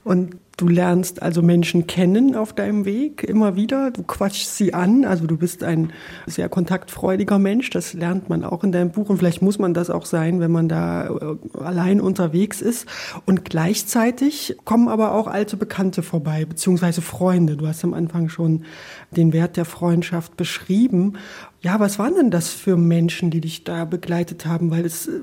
Und 0.04 0.38
Du 0.60 0.68
lernst 0.68 1.22
also 1.22 1.42
Menschen 1.42 1.88
kennen 1.88 2.36
auf 2.36 2.52
deinem 2.52 2.84
Weg 2.84 3.24
immer 3.24 3.56
wieder. 3.56 3.92
Du 3.92 4.04
quatschst 4.04 4.58
sie 4.58 4.74
an. 4.74 5.06
Also 5.06 5.26
du 5.26 5.38
bist 5.38 5.64
ein 5.64 5.94
sehr 6.26 6.50
kontaktfreudiger 6.50 7.40
Mensch. 7.40 7.70
Das 7.70 7.94
lernt 7.94 8.28
man 8.28 8.44
auch 8.44 8.66
in 8.66 8.74
deinem 8.74 8.92
Buch. 8.92 9.08
Und 9.08 9.20
vielleicht 9.20 9.42
muss 9.42 9.58
man 9.58 9.74
das 9.74 9.89
auch 9.89 10.06
sein, 10.06 10.42
wenn 10.42 10.51
man 10.51 10.68
da 10.68 11.08
äh, 11.08 11.60
allein 11.63 12.01
unterwegs 12.01 12.60
ist. 12.60 12.88
Und 13.25 13.46
gleichzeitig 13.46 14.58
kommen 14.66 14.89
aber 14.89 15.13
auch 15.13 15.28
alte 15.28 15.56
Bekannte 15.56 16.04
vorbei, 16.04 16.44
beziehungsweise 16.44 17.01
Freunde. 17.01 17.56
Du 17.56 17.66
hast 17.66 17.86
am 17.86 17.94
Anfang 17.94 18.28
schon 18.28 18.66
den 19.12 19.32
Wert 19.32 19.56
der 19.56 19.63
Freundschaft 19.63 20.36
beschrieben. 20.36 21.13
Ja, 21.62 21.80
was 21.80 22.00
waren 22.00 22.16
denn 22.16 22.32
das 22.32 22.50
für 22.50 22.78
Menschen, 22.78 23.32
die 23.32 23.42
dich 23.42 23.66
da 23.66 23.84
begleitet 23.84 24.46
haben? 24.46 24.72
Weil 24.72 24.86
es, 24.86 25.08
äh, 25.08 25.20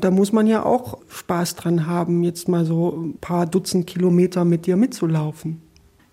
da 0.00 0.10
muss 0.10 0.32
man 0.32 0.46
ja 0.46 0.64
auch 0.64 0.98
Spaß 1.08 1.54
dran 1.54 1.86
haben, 1.86 2.24
jetzt 2.24 2.48
mal 2.48 2.64
so 2.64 2.90
ein 2.90 3.18
paar 3.18 3.46
Dutzend 3.46 3.86
Kilometer 3.86 4.44
mit 4.44 4.66
dir 4.66 4.76
mitzulaufen. 4.76 5.62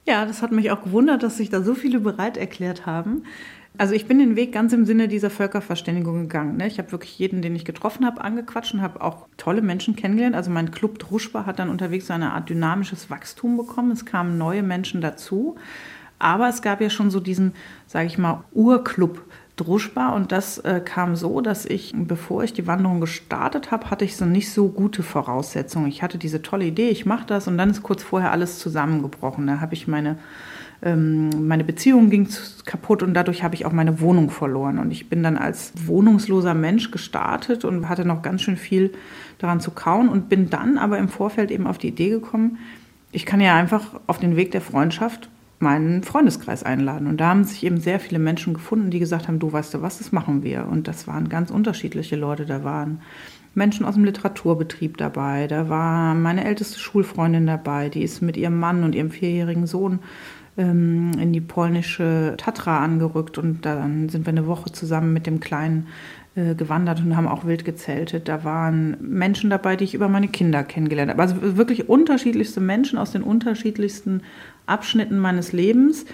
Ja, 0.07 0.25
das 0.25 0.43
hat 0.43 0.51
mich 0.51 0.69
auch 0.69 0.83
gewundert, 0.83 1.23
dass 1.23 1.37
sich 1.37 1.49
da 1.49 1.63
so 1.63 1.73
viele 1.73 1.99
bereit 1.99 2.37
erklärt 2.37 2.85
haben. 2.85 3.23
Also 3.77 3.93
ich 3.93 4.05
bin 4.05 4.19
den 4.19 4.35
Weg 4.35 4.53
ganz 4.53 4.71
im 4.71 4.85
Sinne 4.85 5.07
dieser 5.07 5.31
Völkerverständigung 5.31 6.21
gegangen. 6.21 6.57
Ne? 6.57 6.67
Ich 6.67 6.77
habe 6.77 6.91
wirklich 6.91 7.17
jeden, 7.17 7.41
den 7.41 7.55
ich 7.55 7.65
getroffen 7.65 8.05
habe, 8.05 8.23
angequatscht 8.23 8.73
und 8.75 8.81
habe 8.81 9.01
auch 9.01 9.27
tolle 9.35 9.61
Menschen 9.61 9.95
kennengelernt. 9.95 10.35
Also 10.35 10.51
mein 10.51 10.71
Club 10.71 10.99
Druschba 10.99 11.45
hat 11.45 11.59
dann 11.59 11.69
unterwegs 11.69 12.07
so 12.07 12.13
eine 12.13 12.33
Art 12.33 12.49
dynamisches 12.49 13.09
Wachstum 13.09 13.57
bekommen. 13.57 13.91
Es 13.91 14.05
kamen 14.05 14.37
neue 14.37 14.63
Menschen 14.63 15.01
dazu. 15.01 15.55
Aber 16.19 16.47
es 16.47 16.61
gab 16.61 16.79
ja 16.79 16.89
schon 16.89 17.11
so 17.11 17.19
diesen, 17.19 17.53
sage 17.87 18.07
ich 18.07 18.17
mal, 18.17 18.45
Urclub 18.53 19.25
Druschba 19.55 20.09
und 20.09 20.31
das 20.31 20.57
äh, 20.59 20.81
kam 20.83 21.15
so, 21.15 21.39
dass 21.41 21.65
ich, 21.65 21.93
bevor 21.95 22.43
ich 22.43 22.53
die 22.53 22.67
Wanderung 22.67 22.99
gestartet 22.99 23.71
habe, 23.71 23.89
hatte 23.89 24.03
ich 24.03 24.17
so 24.17 24.25
nicht 24.25 24.51
so 24.51 24.67
gute 24.67 25.01
Voraussetzungen. 25.01 25.87
Ich 25.87 26.03
hatte 26.03 26.17
diese 26.17 26.41
tolle 26.41 26.65
Idee, 26.65 26.89
ich 26.89 27.05
mache 27.05 27.25
das 27.25 27.47
und 27.47 27.57
dann 27.57 27.69
ist 27.69 27.83
kurz 27.83 28.03
vorher 28.03 28.31
alles 28.31 28.59
zusammengebrochen. 28.59 29.47
Da 29.47 29.61
habe 29.61 29.73
ich 29.73 29.87
meine 29.87 30.17
ähm, 30.83 31.47
meine 31.47 31.63
Beziehung 31.63 32.09
ging 32.09 32.27
kaputt 32.65 33.01
und 33.01 33.13
dadurch 33.13 33.43
habe 33.43 33.55
ich 33.55 33.65
auch 33.65 33.71
meine 33.71 34.01
Wohnung 34.01 34.29
verloren. 34.29 34.77
Und 34.77 34.91
ich 34.91 35.09
bin 35.09 35.23
dann 35.23 35.37
als 35.37 35.73
wohnungsloser 35.85 36.53
Mensch 36.53 36.91
gestartet 36.91 37.65
und 37.65 37.87
hatte 37.87 38.05
noch 38.05 38.21
ganz 38.21 38.41
schön 38.41 38.57
viel 38.57 38.93
daran 39.37 39.61
zu 39.61 39.71
kauen 39.71 40.09
und 40.09 40.29
bin 40.29 40.49
dann 40.49 40.77
aber 40.77 40.97
im 40.97 41.09
Vorfeld 41.09 41.49
eben 41.51 41.65
auf 41.65 41.77
die 41.77 41.89
Idee 41.89 42.09
gekommen, 42.09 42.57
ich 43.11 43.25
kann 43.25 43.39
ja 43.39 43.55
einfach 43.55 43.99
auf 44.07 44.19
den 44.19 44.35
Weg 44.35 44.51
der 44.51 44.59
Freundschaft 44.59 45.29
meinen 45.59 46.03
Freundeskreis 46.03 46.63
einladen. 46.63 47.07
Und 47.07 47.17
da 47.17 47.29
haben 47.29 47.43
sich 47.43 47.63
eben 47.63 47.79
sehr 47.79 47.99
viele 47.99 48.19
Menschen 48.19 48.53
gefunden, 48.53 48.89
die 48.89 48.99
gesagt 48.99 49.27
haben, 49.27 49.39
du 49.39 49.51
weißt 49.51 49.73
du 49.73 49.81
was, 49.81 49.97
das 49.97 50.11
machen 50.11 50.43
wir. 50.43 50.67
Und 50.67 50.87
das 50.87 51.07
waren 51.07 51.29
ganz 51.29 51.51
unterschiedliche 51.51 52.15
Leute. 52.15 52.45
Da 52.45 52.63
waren 52.63 53.01
Menschen 53.53 53.85
aus 53.85 53.95
dem 53.95 54.03
Literaturbetrieb 54.03 54.97
dabei. 54.97 55.47
Da 55.47 55.69
war 55.69 56.13
meine 56.13 56.45
älteste 56.45 56.79
Schulfreundin 56.79 57.47
dabei, 57.47 57.89
die 57.89 58.03
ist 58.03 58.21
mit 58.21 58.37
ihrem 58.37 58.59
Mann 58.59 58.83
und 58.83 58.95
ihrem 58.95 59.11
vierjährigen 59.11 59.65
Sohn 59.65 59.99
ähm, 60.57 61.11
in 61.19 61.33
die 61.33 61.41
polnische 61.41 62.35
Tatra 62.37 62.83
angerückt 62.83 63.37
und 63.37 63.65
dann 63.65 64.09
sind 64.09 64.25
wir 64.25 64.31
eine 64.31 64.47
Woche 64.47 64.71
zusammen 64.71 65.13
mit 65.13 65.25
dem 65.25 65.39
Kleinen 65.39 65.87
gewandert 66.35 66.99
und 66.99 67.15
haben 67.15 67.29
auch 67.29 67.45
wild 67.45 67.63
gezeltet. 67.63 68.27
Da 68.27 68.43
waren 68.43 68.97
Menschen 68.99 69.49
dabei, 69.49 69.77
die 69.77 69.85
ich 69.85 69.93
über 69.93 70.09
meine 70.09 70.27
Kinder 70.27 70.63
kennengelernt 70.63 71.09
habe. 71.11 71.21
Also 71.21 71.57
wirklich 71.57 71.87
unterschiedlichste 71.87 72.59
Menschen 72.59 72.99
aus 72.99 73.11
den 73.11 73.23
unterschiedlichsten 73.23 74.21
Abschnitten 74.65 75.17
meines 75.17 75.53
Lebens, 75.53 76.05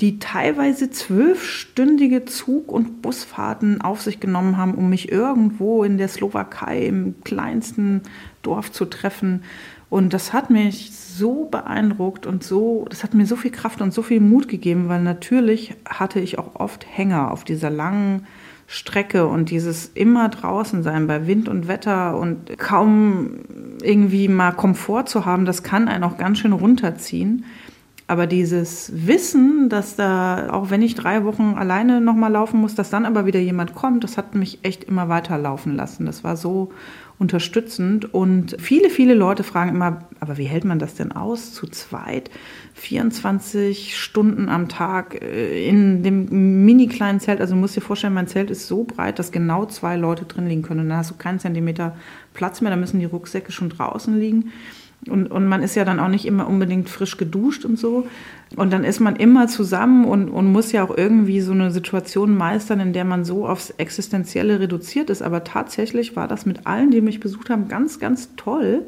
die 0.00 0.18
teilweise 0.18 0.90
zwölfstündige 0.90 2.24
Zug- 2.24 2.72
und 2.72 3.02
Busfahrten 3.02 3.80
auf 3.80 4.02
sich 4.02 4.18
genommen 4.18 4.56
haben, 4.56 4.74
um 4.74 4.88
mich 4.88 5.12
irgendwo 5.12 5.84
in 5.84 5.96
der 5.96 6.08
Slowakei 6.08 6.86
im 6.86 7.14
kleinsten 7.22 8.02
Dorf 8.42 8.72
zu 8.72 8.84
treffen. 8.84 9.44
Und 9.90 10.12
das 10.12 10.32
hat 10.32 10.50
mich 10.50 10.90
so 10.92 11.44
beeindruckt 11.44 12.26
und 12.26 12.42
so, 12.42 12.86
das 12.90 13.04
hat 13.04 13.14
mir 13.14 13.26
so 13.26 13.36
viel 13.36 13.50
Kraft 13.50 13.80
und 13.80 13.94
so 13.94 14.02
viel 14.02 14.20
Mut 14.20 14.48
gegeben, 14.48 14.88
weil 14.88 15.02
natürlich 15.02 15.74
hatte 15.88 16.20
ich 16.20 16.38
auch 16.38 16.56
oft 16.56 16.84
Hänger 16.88 17.30
auf 17.30 17.44
dieser 17.44 17.70
langen 17.70 18.26
Strecke 18.70 19.26
und 19.26 19.48
dieses 19.48 19.86
immer 19.94 20.28
draußen 20.28 20.82
sein 20.82 21.06
bei 21.06 21.26
Wind 21.26 21.48
und 21.48 21.68
Wetter 21.68 22.18
und 22.18 22.58
kaum 22.58 23.30
irgendwie 23.82 24.28
mal 24.28 24.52
Komfort 24.52 25.06
zu 25.06 25.24
haben, 25.24 25.46
das 25.46 25.62
kann 25.62 25.88
einen 25.88 26.04
auch 26.04 26.18
ganz 26.18 26.38
schön 26.38 26.52
runterziehen. 26.52 27.46
Aber 28.08 28.26
dieses 28.26 28.92
Wissen, 29.06 29.70
dass 29.70 29.96
da, 29.96 30.50
auch 30.50 30.68
wenn 30.68 30.82
ich 30.82 30.94
drei 30.94 31.24
Wochen 31.24 31.54
alleine 31.56 32.02
nochmal 32.02 32.30
laufen 32.32 32.60
muss, 32.60 32.74
dass 32.74 32.90
dann 32.90 33.06
aber 33.06 33.24
wieder 33.24 33.40
jemand 33.40 33.74
kommt, 33.74 34.04
das 34.04 34.18
hat 34.18 34.34
mich 34.34 34.58
echt 34.62 34.84
immer 34.84 35.08
weiterlaufen 35.08 35.74
lassen. 35.74 36.04
Das 36.04 36.22
war 36.22 36.36
so 36.36 36.70
unterstützend. 37.18 38.12
Und 38.14 38.56
viele, 38.60 38.90
viele 38.90 39.14
Leute 39.14 39.42
fragen 39.42 39.70
immer, 39.70 40.04
aber 40.20 40.38
wie 40.38 40.44
hält 40.44 40.64
man 40.64 40.78
das 40.78 40.94
denn 40.94 41.12
aus 41.12 41.52
zu 41.52 41.66
zweit? 41.66 42.30
24 42.74 43.96
Stunden 43.98 44.48
am 44.48 44.68
Tag 44.68 45.20
äh, 45.20 45.68
in 45.68 46.02
dem 46.02 46.64
mini 46.64 46.86
kleinen 46.86 47.20
Zelt. 47.20 47.40
Also 47.40 47.54
du 47.54 47.60
musst 47.60 47.76
dir 47.76 47.80
vorstellen, 47.80 48.14
mein 48.14 48.28
Zelt 48.28 48.50
ist 48.50 48.68
so 48.68 48.84
breit, 48.84 49.18
dass 49.18 49.32
genau 49.32 49.66
zwei 49.66 49.96
Leute 49.96 50.24
drin 50.24 50.48
liegen 50.48 50.62
können. 50.62 50.80
Und 50.80 50.88
dann 50.90 50.98
hast 50.98 51.10
du 51.10 51.16
keinen 51.16 51.40
Zentimeter 51.40 51.96
Platz 52.34 52.60
mehr, 52.60 52.70
da 52.70 52.76
müssen 52.76 53.00
die 53.00 53.06
Rucksäcke 53.06 53.50
schon 53.50 53.68
draußen 53.68 54.16
liegen. 54.16 54.52
Und, 55.06 55.30
und 55.30 55.46
man 55.46 55.62
ist 55.62 55.76
ja 55.76 55.84
dann 55.84 56.00
auch 56.00 56.08
nicht 56.08 56.26
immer 56.26 56.48
unbedingt 56.48 56.88
frisch 56.88 57.16
geduscht 57.16 57.64
und 57.64 57.78
so. 57.78 58.06
Und 58.56 58.72
dann 58.72 58.82
ist 58.84 58.98
man 59.00 59.16
immer 59.16 59.46
zusammen 59.46 60.04
und, 60.04 60.28
und 60.28 60.50
muss 60.50 60.72
ja 60.72 60.82
auch 60.82 60.96
irgendwie 60.96 61.40
so 61.40 61.52
eine 61.52 61.70
Situation 61.70 62.36
meistern, 62.36 62.80
in 62.80 62.92
der 62.92 63.04
man 63.04 63.24
so 63.24 63.46
aufs 63.46 63.70
Existenzielle 63.70 64.58
reduziert 64.58 65.08
ist. 65.08 65.22
Aber 65.22 65.44
tatsächlich 65.44 66.16
war 66.16 66.26
das 66.26 66.46
mit 66.46 66.66
allen, 66.66 66.90
die 66.90 67.00
mich 67.00 67.20
besucht 67.20 67.48
haben, 67.48 67.68
ganz, 67.68 68.00
ganz 68.00 68.34
toll 68.36 68.86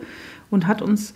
und 0.50 0.66
hat 0.66 0.82
uns 0.82 1.14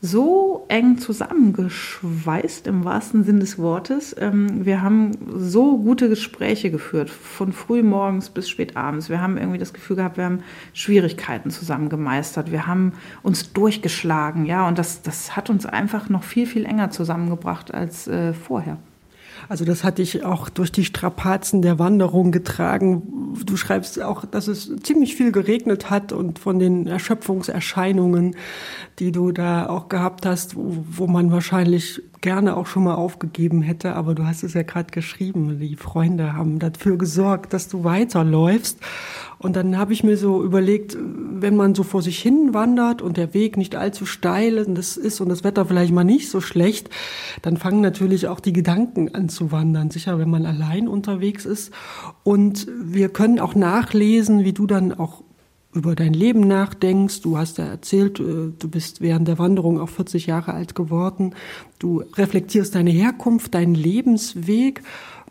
so 0.00 0.64
eng 0.68 0.98
zusammengeschweißt 0.98 2.68
im 2.68 2.84
wahrsten 2.84 3.24
Sinn 3.24 3.40
des 3.40 3.58
Wortes. 3.58 4.14
Ähm, 4.18 4.64
wir 4.64 4.80
haben 4.80 5.12
so 5.36 5.78
gute 5.78 6.08
Gespräche 6.08 6.70
geführt, 6.70 7.10
von 7.10 7.52
früh 7.52 7.82
morgens 7.82 8.30
bis 8.30 8.48
spät 8.48 8.76
abends. 8.76 9.08
Wir 9.08 9.20
haben 9.20 9.36
irgendwie 9.36 9.58
das 9.58 9.72
Gefühl 9.72 9.96
gehabt, 9.96 10.16
wir 10.16 10.24
haben 10.24 10.44
Schwierigkeiten 10.72 11.50
zusammen 11.50 11.88
gemeistert. 11.88 12.52
Wir 12.52 12.68
haben 12.68 12.92
uns 13.22 13.52
durchgeschlagen, 13.52 14.46
ja, 14.46 14.68
und 14.68 14.78
das, 14.78 15.02
das 15.02 15.34
hat 15.34 15.50
uns 15.50 15.66
einfach 15.66 16.08
noch 16.08 16.22
viel, 16.22 16.46
viel 16.46 16.64
enger 16.64 16.90
zusammengebracht 16.90 17.74
als 17.74 18.06
äh, 18.06 18.32
vorher. 18.32 18.78
Also 19.48 19.64
das 19.64 19.84
hat 19.84 19.98
dich 19.98 20.24
auch 20.24 20.48
durch 20.48 20.72
die 20.72 20.84
Strapazen 20.84 21.62
der 21.62 21.78
Wanderung 21.78 22.32
getragen. 22.32 23.34
Du 23.44 23.56
schreibst 23.56 24.00
auch, 24.02 24.24
dass 24.24 24.48
es 24.48 24.70
ziemlich 24.82 25.16
viel 25.16 25.32
geregnet 25.32 25.90
hat 25.90 26.12
und 26.12 26.38
von 26.38 26.58
den 26.58 26.86
Erschöpfungserscheinungen, 26.86 28.36
die 28.98 29.12
du 29.12 29.32
da 29.32 29.68
auch 29.68 29.88
gehabt 29.88 30.26
hast, 30.26 30.56
wo, 30.56 30.84
wo 30.90 31.06
man 31.06 31.30
wahrscheinlich 31.30 32.02
gerne 32.20 32.56
auch 32.56 32.66
schon 32.66 32.84
mal 32.84 32.94
aufgegeben 32.94 33.62
hätte, 33.62 33.94
aber 33.94 34.14
du 34.14 34.24
hast 34.24 34.42
es 34.42 34.54
ja 34.54 34.62
gerade 34.62 34.90
geschrieben. 34.90 35.60
Die 35.60 35.76
Freunde 35.76 36.32
haben 36.32 36.58
dafür 36.58 36.98
gesorgt, 36.98 37.52
dass 37.52 37.68
du 37.68 37.84
weiterläufst. 37.84 38.78
Und 39.38 39.54
dann 39.54 39.78
habe 39.78 39.92
ich 39.92 40.02
mir 40.02 40.16
so 40.16 40.42
überlegt, 40.42 40.96
wenn 41.00 41.54
man 41.54 41.76
so 41.76 41.84
vor 41.84 42.02
sich 42.02 42.18
hin 42.18 42.54
wandert 42.54 43.02
und 43.02 43.16
der 43.16 43.34
Weg 43.34 43.56
nicht 43.56 43.76
allzu 43.76 44.04
steil 44.04 44.56
ist 44.56 45.20
und 45.20 45.28
das 45.28 45.44
Wetter 45.44 45.64
vielleicht 45.64 45.92
mal 45.92 46.02
nicht 46.02 46.28
so 46.28 46.40
schlecht, 46.40 46.90
dann 47.42 47.56
fangen 47.56 47.80
natürlich 47.80 48.26
auch 48.26 48.40
die 48.40 48.52
Gedanken 48.52 49.14
an 49.14 49.28
zu 49.28 49.52
wandern. 49.52 49.90
Sicher, 49.90 50.18
wenn 50.18 50.30
man 50.30 50.44
allein 50.44 50.88
unterwegs 50.88 51.44
ist. 51.44 51.72
Und 52.24 52.66
wir 52.80 53.10
können 53.10 53.38
auch 53.38 53.54
nachlesen, 53.54 54.44
wie 54.44 54.52
du 54.52 54.66
dann 54.66 54.92
auch 54.92 55.22
über 55.74 55.94
dein 55.94 56.14
Leben 56.14 56.40
nachdenkst. 56.40 57.20
Du 57.20 57.36
hast 57.36 57.58
ja 57.58 57.66
erzählt, 57.66 58.20
äh, 58.20 58.52
du 58.58 58.68
bist 58.68 59.00
während 59.00 59.28
der 59.28 59.38
Wanderung 59.38 59.80
auch 59.80 59.88
40 59.88 60.26
Jahre 60.26 60.54
alt 60.54 60.74
geworden. 60.74 61.34
Du 61.78 62.02
reflektierst 62.16 62.74
deine 62.74 62.90
Herkunft, 62.90 63.54
deinen 63.54 63.74
Lebensweg. 63.74 64.82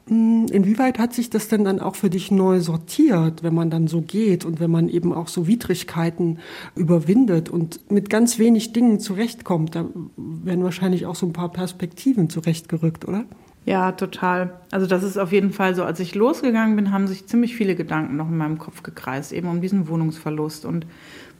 Hm, 0.08 0.46
inwieweit 0.52 1.00
hat 1.00 1.14
sich 1.14 1.30
das 1.30 1.48
denn 1.50 1.66
dann 1.66 1.80
auch 1.80 1.96
für 1.96 2.10
dich 2.10 2.32
neu 2.32 2.62
sortiert, 2.62 3.44
wenn 3.44 3.54
man 3.54 3.70
dann 3.70 3.88
so 3.88 4.02
geht 4.02 4.46
und 4.46 4.60
wenn 4.60 4.72
man 4.72 4.88
eben 4.88 5.12
auch 5.12 5.28
so 5.28 5.48
Widrigkeiten 5.48 6.40
überwindet 6.76 7.50
und 7.50 7.92
mit 7.92 8.10
ganz 8.10 8.40
wenig 8.40 8.74
Dingen 8.74 9.00
zurechtkommt? 9.00 9.76
Da 9.76 9.86
werden 10.16 10.64
wahrscheinlich 10.64 11.06
auch 11.06 11.16
so 11.16 11.26
ein 11.26 11.34
paar 11.34 11.52
Perspektiven 11.52 12.30
zurechtgerückt, 12.30 13.08
oder? 13.08 13.26
Ja, 13.68 13.92
total. 13.92 14.52
Also 14.72 14.88
das 14.88 15.04
ist 15.04 15.18
auf 15.18 15.34
jeden 15.34 15.52
Fall 15.52 15.76
so. 15.76 15.84
Als 15.84 16.00
ich 16.00 16.16
losgegangen 16.16 16.78
bin, 16.78 16.94
haben 16.94 17.06
sich 17.06 17.28
ziemlich 17.28 17.54
viele 17.54 17.76
Gedanken 17.76 18.16
noch 18.16 18.30
in 18.30 18.38
meinem 18.38 18.60
Kopf 18.60 18.82
gekreist, 18.82 19.34
eben 19.34 19.50
um 19.50 19.60
diesen 19.60 19.90
Wohnungsverlust 19.90 20.64
und 20.64 20.86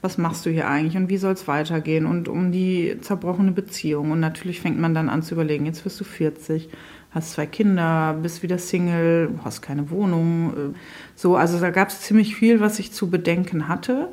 was 0.02 0.18
machst 0.18 0.44
du 0.44 0.50
hier 0.50 0.68
eigentlich 0.68 0.98
und 0.98 1.08
wie 1.08 1.16
soll 1.16 1.32
es 1.32 1.48
weitergehen 1.48 2.04
und 2.04 2.28
um 2.28 2.52
die 2.52 2.98
zerbrochene 3.00 3.52
Beziehung. 3.52 4.10
Und 4.10 4.20
natürlich 4.20 4.60
fängt 4.60 4.78
man 4.78 4.92
dann 4.92 5.08
an 5.08 5.22
zu 5.22 5.32
überlegen, 5.32 5.64
jetzt 5.64 5.86
wirst 5.86 5.98
du 6.00 6.04
40, 6.04 6.68
hast 7.12 7.32
zwei 7.32 7.46
Kinder, 7.46 8.18
bist 8.22 8.42
wieder 8.42 8.58
Single, 8.58 9.30
hast 9.42 9.62
keine 9.62 9.90
Wohnung. 9.90 10.50
Äh, 10.50 10.76
so, 11.14 11.34
also 11.34 11.58
da 11.58 11.70
gab 11.70 11.88
es 11.88 12.02
ziemlich 12.02 12.36
viel, 12.36 12.60
was 12.60 12.78
ich 12.78 12.92
zu 12.92 13.08
bedenken 13.08 13.68
hatte. 13.68 14.08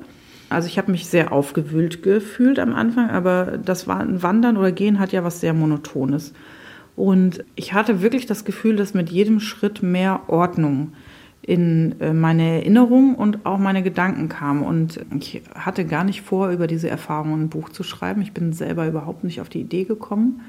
Also 0.47 0.69
ich 0.69 0.77
habe 0.77 0.89
mich 0.89 1.07
sehr 1.07 1.33
aufgewühlt 1.33 2.01
gefühlt 2.01 2.59
am 2.59 2.75
Anfang, 2.75 3.09
aber 3.09 3.57
das 3.57 3.89
Wandern 3.89 4.55
oder 4.55 4.71
Gehen 4.71 4.99
hat 4.99 5.11
ja 5.11 5.25
was 5.25 5.41
sehr 5.41 5.53
Monotones. 5.53 6.31
Und 6.95 7.43
ich 7.55 7.73
hatte 7.73 8.01
wirklich 8.01 8.25
das 8.25 8.45
Gefühl, 8.45 8.75
dass 8.75 8.93
mit 8.93 9.09
jedem 9.09 9.39
Schritt 9.39 9.83
mehr 9.83 10.21
Ordnung 10.27 10.93
in 11.41 11.99
äh, 11.99 12.13
meine 12.13 12.43
Erinnerung 12.59 13.15
und 13.15 13.45
auch 13.45 13.59
meine 13.59 13.83
Gedanken 13.83 14.29
kam. 14.29 14.63
Und 14.63 14.99
ich 15.19 15.43
hatte 15.53 15.85
gar 15.85 16.03
nicht 16.03 16.21
vor, 16.21 16.49
über 16.49 16.67
diese 16.67 16.89
Erfahrungen 16.89 17.43
ein 17.43 17.49
Buch 17.49 17.69
zu 17.69 17.83
schreiben. 17.83 18.21
Ich 18.21 18.31
bin 18.31 18.53
selber 18.53 18.87
überhaupt 18.87 19.23
nicht 19.23 19.41
auf 19.41 19.49
die 19.49 19.61
Idee 19.61 19.83
gekommen. 19.83 20.41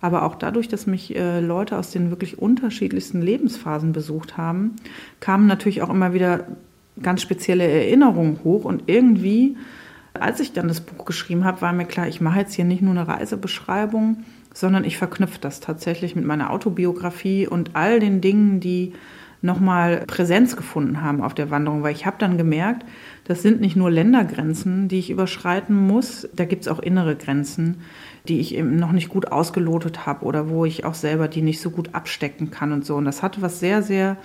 Aber 0.00 0.22
auch 0.22 0.36
dadurch, 0.36 0.68
dass 0.68 0.86
mich 0.86 1.14
äh, 1.16 1.40
Leute 1.40 1.76
aus 1.76 1.90
den 1.90 2.10
wirklich 2.10 2.38
unterschiedlichsten 2.38 3.20
Lebensphasen 3.20 3.92
besucht 3.92 4.36
haben, 4.36 4.76
kamen 5.18 5.46
natürlich 5.46 5.82
auch 5.82 5.90
immer 5.90 6.14
wieder 6.14 6.46
ganz 7.02 7.20
spezielle 7.20 7.66
Erinnerungen 7.66 8.38
hoch. 8.44 8.64
Und 8.64 8.84
irgendwie, 8.86 9.56
als 10.14 10.40
ich 10.40 10.52
dann 10.52 10.68
das 10.68 10.80
Buch 10.80 11.04
geschrieben 11.04 11.44
habe, 11.44 11.60
war 11.60 11.72
mir 11.72 11.84
klar, 11.84 12.06
ich 12.06 12.20
mache 12.20 12.38
jetzt 12.40 12.54
hier 12.54 12.64
nicht 12.64 12.80
nur 12.80 12.92
eine 12.92 13.08
Reisebeschreibung, 13.08 14.24
sondern 14.58 14.82
ich 14.82 14.98
verknüpfe 14.98 15.38
das 15.40 15.60
tatsächlich 15.60 16.16
mit 16.16 16.24
meiner 16.24 16.50
Autobiografie 16.50 17.46
und 17.46 17.76
all 17.76 18.00
den 18.00 18.20
Dingen, 18.20 18.58
die 18.58 18.92
nochmal 19.40 20.02
Präsenz 20.08 20.56
gefunden 20.56 21.00
haben 21.00 21.22
auf 21.22 21.32
der 21.32 21.52
Wanderung, 21.52 21.84
weil 21.84 21.94
ich 21.94 22.06
habe 22.06 22.16
dann 22.18 22.36
gemerkt, 22.36 22.84
das 23.22 23.40
sind 23.40 23.60
nicht 23.60 23.76
nur 23.76 23.88
Ländergrenzen, 23.88 24.88
die 24.88 24.98
ich 24.98 25.10
überschreiten 25.10 25.76
muss, 25.76 26.28
da 26.34 26.44
gibt 26.44 26.62
es 26.62 26.68
auch 26.68 26.80
innere 26.80 27.14
Grenzen, 27.14 27.82
die 28.26 28.40
ich 28.40 28.56
eben 28.56 28.74
noch 28.74 28.90
nicht 28.90 29.10
gut 29.10 29.30
ausgelotet 29.30 30.06
habe 30.06 30.24
oder 30.24 30.48
wo 30.48 30.64
ich 30.64 30.84
auch 30.84 30.94
selber 30.94 31.28
die 31.28 31.42
nicht 31.42 31.60
so 31.60 31.70
gut 31.70 31.94
abstecken 31.94 32.50
kann 32.50 32.72
und 32.72 32.84
so. 32.84 32.96
Und 32.96 33.04
das 33.04 33.22
hatte 33.22 33.42
was 33.42 33.60
sehr, 33.60 33.84
sehr 33.84 34.16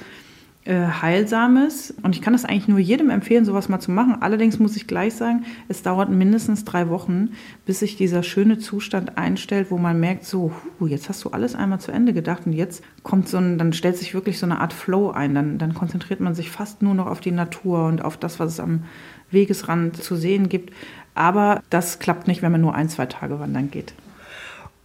Heilsames. 0.72 1.94
Und 2.04 2.16
ich 2.16 2.22
kann 2.22 2.34
das 2.34 2.46
eigentlich 2.46 2.68
nur 2.68 2.80
jedem 2.80 3.10
empfehlen, 3.10 3.44
sowas 3.44 3.68
mal 3.68 3.80
zu 3.80 3.92
machen. 3.92 4.18
Allerdings 4.22 4.60
muss 4.60 4.76
ich 4.76 4.88
gleich 4.88 5.14
sagen, 5.14 5.44
es 5.68 5.82
dauert 5.82 6.10
mindestens 6.10 6.64
drei 6.64 6.90
Wochen, 6.90 7.32
bis 7.66 7.80
sich 7.80 7.98
dieser 7.98 8.24
schöne 8.24 8.60
Zustand 8.60 9.18
einstellt, 9.18 9.72
wo 9.72 9.78
man 9.78 10.00
merkt, 10.00 10.24
so, 10.26 10.54
hu, 10.80 10.88
jetzt 10.88 11.10
hast 11.10 11.24
du 11.26 11.30
alles 11.30 11.56
einmal 11.56 11.80
zu 11.80 11.92
Ende 11.92 12.14
gedacht 12.14 12.44
und 12.46 12.54
jetzt 12.54 12.84
kommt 13.04 13.28
so 13.28 13.38
ein, 13.38 13.58
dann 13.58 13.74
stellt 13.74 13.98
sich 13.98 14.14
wirklich 14.14 14.40
so 14.40 14.46
eine 14.46 14.62
Art 14.62 14.74
Flow 14.74 15.12
ein. 15.12 15.36
Dann, 15.36 15.58
dann 15.58 15.74
konzentriert 15.74 16.22
man 16.22 16.36
sich 16.36 16.50
fast 16.50 16.82
nur 16.82 16.94
noch 16.94 17.08
auf 17.08 17.20
die 17.20 17.32
Natur 17.32 17.86
und 17.86 18.04
auf 18.04 18.16
das, 18.16 18.40
was 18.40 18.54
es 18.54 18.60
am 18.60 18.84
Wegesrand 19.32 20.02
zu 20.02 20.16
sehen 20.16 20.48
gibt. 20.48 20.74
Aber 21.16 21.62
das 21.70 22.00
klappt 22.00 22.28
nicht, 22.28 22.42
wenn 22.42 22.52
man 22.52 22.62
nur 22.62 22.76
ein, 22.76 22.90
zwei 22.90 23.06
Tage 23.06 23.40
wandern 23.40 23.70
geht. 23.70 23.94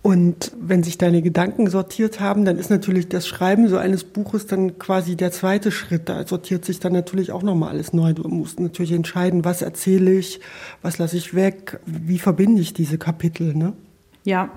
Und 0.00 0.52
wenn 0.61 0.85
sich 0.85 0.97
deine 0.97 1.23
Gedanken 1.23 1.69
sortiert 1.69 2.21
haben, 2.21 2.45
dann 2.45 2.57
ist 2.57 2.71
natürlich 2.71 3.09
das 3.09 3.26
Schreiben 3.26 3.69
so 3.69 3.76
eines 3.76 4.05
Buches 4.05 4.47
dann 4.47 4.78
quasi 4.78 5.17
der 5.17 5.33
zweite 5.33 5.71
Schritt. 5.73 6.09
Da 6.09 6.26
sortiert 6.26 6.64
sich 6.64 6.78
dann 6.78 6.93
natürlich 6.93 7.33
auch 7.33 7.43
nochmal 7.43 7.71
alles 7.71 7.93
neu. 7.93 8.12
Du 8.12 8.26
musst 8.28 8.61
natürlich 8.61 8.93
entscheiden, 8.93 9.45
was 9.45 9.61
erzähle 9.61 10.12
ich, 10.12 10.40
was 10.83 10.99
lasse 10.99 11.17
ich 11.17 11.35
weg, 11.35 11.81
wie 11.85 12.19
verbinde 12.19 12.62
ich 12.62 12.73
diese 12.73 12.97
Kapitel. 12.97 13.55
Ne? 13.55 13.73
Ja, 14.25 14.50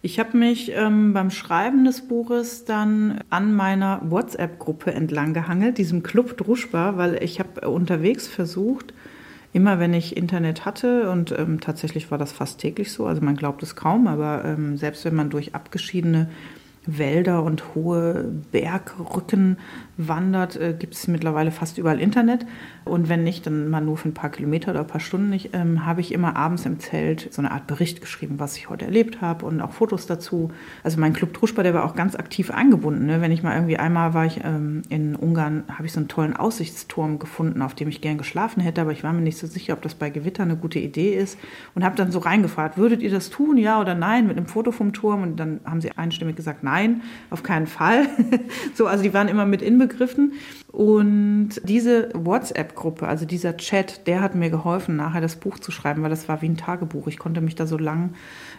ich 0.00 0.18
habe 0.18 0.36
mich 0.36 0.72
ähm, 0.74 1.12
beim 1.12 1.30
Schreiben 1.30 1.84
des 1.84 2.08
Buches 2.08 2.64
dann 2.64 3.20
an 3.28 3.54
meiner 3.54 4.00
WhatsApp-Gruppe 4.08 4.92
entlang 4.92 5.34
gehangelt, 5.34 5.78
diesem 5.78 6.02
Club 6.02 6.36
Druschba, 6.38 6.96
weil 6.96 7.22
ich 7.22 7.38
habe 7.38 7.68
unterwegs 7.68 8.26
versucht, 8.26 8.94
immer 9.56 9.80
wenn 9.80 9.94
ich 9.94 10.14
Internet 10.14 10.66
hatte, 10.66 11.10
und 11.10 11.32
ähm, 11.32 11.60
tatsächlich 11.60 12.10
war 12.10 12.18
das 12.18 12.30
fast 12.30 12.60
täglich 12.60 12.92
so, 12.92 13.06
also 13.06 13.22
man 13.22 13.36
glaubt 13.36 13.62
es 13.62 13.74
kaum, 13.74 14.06
aber 14.06 14.44
ähm, 14.44 14.76
selbst 14.76 15.06
wenn 15.06 15.14
man 15.14 15.30
durch 15.30 15.54
abgeschiedene 15.54 16.28
Wälder 16.86 17.42
und 17.42 17.74
hohe 17.74 18.32
Bergrücken 18.52 19.58
wandert, 19.96 20.56
äh, 20.56 20.74
gibt 20.78 20.94
es 20.94 21.08
mittlerweile 21.08 21.50
fast 21.50 21.78
überall 21.78 22.00
Internet. 22.00 22.46
Und 22.84 23.08
wenn 23.08 23.24
nicht, 23.24 23.46
dann 23.46 23.68
mal 23.68 23.80
nur 23.80 23.96
für 23.96 24.08
ein 24.08 24.14
paar 24.14 24.30
Kilometer 24.30 24.70
oder 24.70 24.80
ein 24.80 24.86
paar 24.86 25.00
Stunden 25.00 25.30
nicht, 25.30 25.50
ähm, 25.54 25.86
habe 25.86 26.00
ich 26.00 26.12
immer 26.12 26.36
abends 26.36 26.66
im 26.66 26.78
Zelt 26.78 27.28
so 27.32 27.40
eine 27.42 27.50
Art 27.50 27.66
Bericht 27.66 28.00
geschrieben, 28.00 28.38
was 28.38 28.56
ich 28.56 28.68
heute 28.68 28.84
erlebt 28.84 29.20
habe 29.20 29.46
und 29.46 29.60
auch 29.60 29.72
Fotos 29.72 30.06
dazu. 30.06 30.50
Also 30.84 31.00
mein 31.00 31.12
Club 31.12 31.34
Truschba, 31.34 31.62
der 31.62 31.74
war 31.74 31.84
auch 31.84 31.94
ganz 31.94 32.14
aktiv 32.14 32.50
eingebunden. 32.50 33.06
Ne? 33.06 33.20
Wenn 33.20 33.32
ich 33.32 33.42
mal 33.42 33.54
irgendwie 33.54 33.78
einmal 33.78 34.14
war 34.14 34.26
ich 34.26 34.40
ähm, 34.44 34.82
in 34.88 35.16
Ungarn, 35.16 35.64
habe 35.68 35.86
ich 35.86 35.92
so 35.92 36.00
einen 36.00 36.08
tollen 36.08 36.36
Aussichtsturm 36.36 37.18
gefunden, 37.18 37.62
auf 37.62 37.74
dem 37.74 37.88
ich 37.88 38.00
gern 38.00 38.18
geschlafen 38.18 38.60
hätte, 38.60 38.80
aber 38.80 38.92
ich 38.92 39.02
war 39.02 39.12
mir 39.12 39.22
nicht 39.22 39.38
so 39.38 39.46
sicher, 39.46 39.72
ob 39.72 39.82
das 39.82 39.94
bei 39.94 40.10
Gewitter 40.10 40.42
eine 40.42 40.56
gute 40.56 40.78
Idee 40.78 41.14
ist 41.14 41.38
und 41.74 41.84
habe 41.84 41.96
dann 41.96 42.12
so 42.12 42.18
reingefragt, 42.18 42.76
würdet 42.76 43.02
ihr 43.02 43.10
das 43.10 43.30
tun, 43.30 43.56
ja 43.56 43.80
oder 43.80 43.94
nein, 43.94 44.26
mit 44.26 44.36
einem 44.36 44.46
Foto 44.46 44.70
vom 44.72 44.92
Turm? 44.92 45.22
Und 45.22 45.36
dann 45.36 45.60
haben 45.64 45.80
sie 45.80 45.90
einstimmig 45.92 46.36
gesagt, 46.36 46.62
nein, 46.62 46.75
auf 47.30 47.42
keinen 47.42 47.66
Fall. 47.66 48.06
so, 48.74 48.86
also 48.86 49.02
die 49.02 49.14
waren 49.14 49.28
immer 49.28 49.46
mit 49.46 49.62
inbegriffen. 49.62 50.32
Und 50.76 51.52
diese 51.64 52.10
WhatsApp-Gruppe, 52.12 53.08
also 53.08 53.24
dieser 53.24 53.56
Chat, 53.56 54.06
der 54.06 54.20
hat 54.20 54.34
mir 54.34 54.50
geholfen, 54.50 54.96
nachher 54.96 55.22
das 55.22 55.36
Buch 55.36 55.58
zu 55.58 55.72
schreiben, 55.72 56.02
weil 56.02 56.10
das 56.10 56.28
war 56.28 56.42
wie 56.42 56.48
ein 56.50 56.58
Tagebuch. 56.58 57.06
Ich 57.06 57.18
konnte 57.18 57.40
mich 57.40 57.54
da 57.54 57.66
so 57.66 57.78
lang 57.78 58.10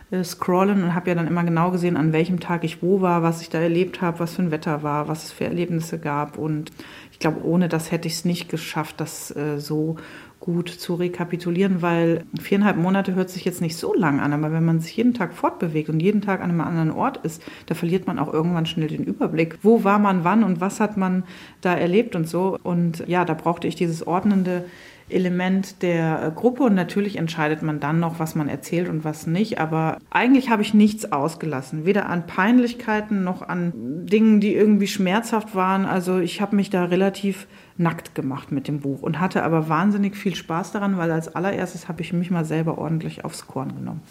äh, 0.09 0.23
scrollen 0.23 0.83
und 0.83 0.95
habe 0.95 1.09
ja 1.09 1.15
dann 1.15 1.27
immer 1.27 1.43
genau 1.43 1.69
gesehen, 1.69 1.95
an 1.95 2.13
welchem 2.13 2.39
Tag 2.39 2.63
ich 2.63 2.81
wo 2.81 3.01
war, 3.01 3.21
was 3.21 3.41
ich 3.41 3.49
da 3.49 3.59
erlebt 3.59 4.01
habe, 4.01 4.19
was 4.19 4.33
für 4.33 4.41
ein 4.41 4.51
Wetter 4.51 4.81
war, 4.81 5.07
was 5.07 5.25
es 5.25 5.31
für 5.31 5.45
Erlebnisse 5.45 5.99
gab. 5.99 6.39
Und 6.39 6.71
ich 7.11 7.19
glaube, 7.19 7.43
ohne 7.45 7.69
das 7.69 7.91
hätte 7.91 8.07
ich 8.07 8.15
es 8.15 8.25
nicht 8.25 8.49
geschafft, 8.49 8.99
das 8.99 9.35
äh, 9.35 9.59
so 9.59 9.97
gut 10.39 10.69
zu 10.69 10.95
rekapitulieren, 10.95 11.81
weil 11.81 12.23
viereinhalb 12.39 12.77
Monate 12.77 13.15
hört 13.15 13.29
sich 13.29 13.43
jetzt 13.43 13.61
nicht 13.61 13.75
so 13.75 13.93
lang 13.93 14.19
an, 14.19 14.33
aber 14.33 14.51
wenn 14.51 14.65
man 14.65 14.79
sich 14.79 14.95
jeden 14.95 15.13
Tag 15.13 15.33
fortbewegt 15.33 15.89
und 15.89 15.99
jeden 15.99 16.21
Tag 16.21 16.41
an 16.41 16.49
einem 16.49 16.61
anderen 16.61 16.91
Ort 16.91 17.17
ist, 17.17 17.41
da 17.65 17.75
verliert 17.75 18.07
man 18.07 18.19
auch 18.19 18.31
irgendwann 18.31 18.65
schnell 18.65 18.87
den 18.87 19.03
Überblick. 19.03 19.57
Wo 19.61 19.83
war 19.83 19.99
man 19.99 20.23
wann 20.23 20.43
und 20.43 20.61
was 20.61 20.79
hat 20.79 20.95
man 20.97 21.23
da 21.61 21.73
erlebt 21.73 22.15
und 22.15 22.27
so. 22.27 22.57
Und 22.63 23.03
ja, 23.07 23.25
da 23.25 23.33
brauchte 23.33 23.67
ich 23.67 23.75
dieses 23.75 24.05
ordnende 24.05 24.65
Element 25.09 25.81
der 25.83 26.33
Gruppe 26.35 26.63
und 26.63 26.75
natürlich 26.75 27.15
entscheidet 27.15 27.61
man 27.61 27.79
dann 27.79 27.99
noch, 27.99 28.19
was 28.19 28.35
man 28.35 28.49
erzählt 28.49 28.89
und 28.89 29.05
was 29.05 29.25
nicht. 29.25 29.59
Aber 29.59 29.97
eigentlich 30.09 30.49
habe 30.49 30.61
ich 30.61 30.73
nichts 30.73 31.11
ausgelassen, 31.11 31.85
weder 31.85 32.09
an 32.09 32.27
Peinlichkeiten 32.27 33.23
noch 33.23 33.41
an 33.41 34.05
Dingen, 34.05 34.41
die 34.41 34.53
irgendwie 34.53 34.87
schmerzhaft 34.87 35.55
waren. 35.55 35.85
Also 35.85 36.19
ich 36.19 36.41
habe 36.41 36.55
mich 36.55 36.69
da 36.69 36.85
relativ 36.85 37.47
nackt 37.77 38.15
gemacht 38.15 38.51
mit 38.51 38.67
dem 38.67 38.79
Buch 38.79 39.01
und 39.01 39.19
hatte 39.19 39.43
aber 39.43 39.69
wahnsinnig 39.69 40.15
viel 40.15 40.35
Spaß 40.35 40.71
daran, 40.71 40.97
weil 40.97 41.11
als 41.11 41.35
allererstes 41.35 41.87
habe 41.87 42.01
ich 42.01 42.13
mich 42.13 42.31
mal 42.31 42.45
selber 42.45 42.77
ordentlich 42.77 43.23
aufs 43.25 43.47
Korn 43.47 43.75
genommen. 43.75 44.01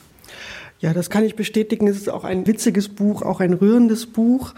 Ja, 0.78 0.92
das 0.92 1.08
kann 1.08 1.24
ich 1.24 1.36
bestätigen. 1.36 1.88
Es 1.88 1.96
ist 1.96 2.10
auch 2.10 2.24
ein 2.24 2.46
witziges 2.46 2.90
Buch, 2.90 3.22
auch 3.22 3.40
ein 3.40 3.54
rührendes 3.54 4.06
Buch. 4.06 4.52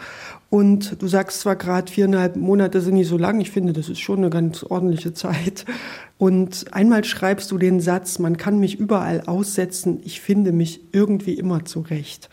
Und 0.51 1.01
du 1.01 1.07
sagst 1.07 1.41
zwar 1.41 1.55
gerade, 1.55 1.93
viereinhalb 1.93 2.35
Monate 2.35 2.81
sind 2.81 2.95
nicht 2.95 3.09
so 3.09 3.19
lang. 3.19 3.41
Ich 3.41 3.51
finde, 3.51 3.73
das 3.73 3.89
ist 3.89 4.01
schon 4.01 4.19
eine 4.19 4.31
ganz 4.31 4.65
ordentliche 4.65 5.13
Zeit. 5.13 5.65
Und 6.17 6.67
einmal 6.73 7.05
schreibst 7.05 7.51
du 7.53 7.59
den 7.59 7.81
Satz, 7.81 8.19
man 8.19 8.37
kann 8.37 8.59
mich 8.59 8.81
überall 8.81 9.23
aussetzen. 9.27 10.01
Ich 10.05 10.21
finde 10.21 10.51
mich 10.51 10.81
irgendwie 10.93 11.35
immer 11.35 11.65
zurecht. 11.65 12.29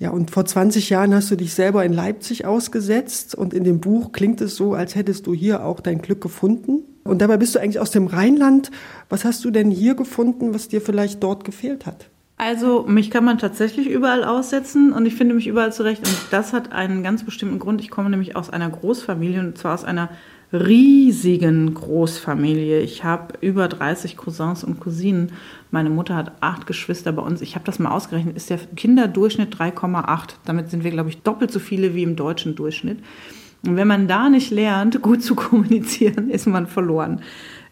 Ja, 0.00 0.08
und 0.10 0.30
vor 0.30 0.46
20 0.46 0.88
Jahren 0.88 1.14
hast 1.14 1.30
du 1.30 1.36
dich 1.36 1.52
selber 1.52 1.84
in 1.84 1.92
Leipzig 1.92 2.46
ausgesetzt 2.46 3.34
und 3.34 3.52
in 3.52 3.64
dem 3.64 3.80
Buch 3.80 4.12
klingt 4.12 4.40
es 4.40 4.56
so, 4.56 4.72
als 4.72 4.94
hättest 4.94 5.26
du 5.26 5.34
hier 5.34 5.62
auch 5.62 5.80
dein 5.80 6.00
Glück 6.00 6.22
gefunden. 6.22 6.84
Und 7.04 7.20
dabei 7.20 7.36
bist 7.36 7.54
du 7.54 7.58
eigentlich 7.58 7.80
aus 7.80 7.90
dem 7.90 8.06
Rheinland. 8.06 8.70
Was 9.10 9.26
hast 9.26 9.44
du 9.44 9.50
denn 9.50 9.70
hier 9.70 9.94
gefunden, 9.94 10.54
was 10.54 10.68
dir 10.68 10.80
vielleicht 10.80 11.22
dort 11.22 11.44
gefehlt 11.44 11.84
hat? 11.84 12.08
Also 12.38 12.86
mich 12.88 13.10
kann 13.10 13.26
man 13.26 13.36
tatsächlich 13.36 13.90
überall 13.90 14.24
aussetzen 14.24 14.94
und 14.94 15.04
ich 15.04 15.16
finde 15.16 15.34
mich 15.34 15.46
überall 15.46 15.70
zurecht. 15.70 16.08
Und 16.08 16.16
das 16.30 16.54
hat 16.54 16.72
einen 16.72 17.02
ganz 17.02 17.22
bestimmten 17.22 17.58
Grund. 17.58 17.82
Ich 17.82 17.90
komme 17.90 18.08
nämlich 18.08 18.36
aus 18.36 18.48
einer 18.48 18.70
Großfamilie 18.70 19.40
und 19.40 19.58
zwar 19.58 19.74
aus 19.74 19.84
einer 19.84 20.08
riesigen 20.52 21.72
Großfamilie. 21.74 22.80
Ich 22.80 23.04
habe 23.04 23.34
über 23.40 23.68
30 23.68 24.16
Cousins 24.16 24.64
und 24.64 24.80
Cousinen. 24.80 25.32
Meine 25.70 25.90
Mutter 25.90 26.16
hat 26.16 26.32
acht 26.40 26.66
Geschwister 26.66 27.12
bei 27.12 27.22
uns. 27.22 27.40
Ich 27.40 27.54
habe 27.54 27.64
das 27.64 27.78
mal 27.78 27.92
ausgerechnet, 27.92 28.36
ist 28.36 28.50
der 28.50 28.58
Kinderdurchschnitt 28.58 29.54
3,8. 29.54 30.34
Damit 30.44 30.70
sind 30.70 30.82
wir, 30.82 30.90
glaube 30.90 31.10
ich, 31.10 31.22
doppelt 31.22 31.52
so 31.52 31.60
viele 31.60 31.94
wie 31.94 32.02
im 32.02 32.16
deutschen 32.16 32.56
Durchschnitt. 32.56 32.98
Und 33.64 33.76
wenn 33.76 33.88
man 33.88 34.08
da 34.08 34.28
nicht 34.28 34.50
lernt, 34.50 35.00
gut 35.02 35.22
zu 35.22 35.34
kommunizieren, 35.36 36.30
ist 36.30 36.46
man 36.46 36.66
verloren. 36.66 37.22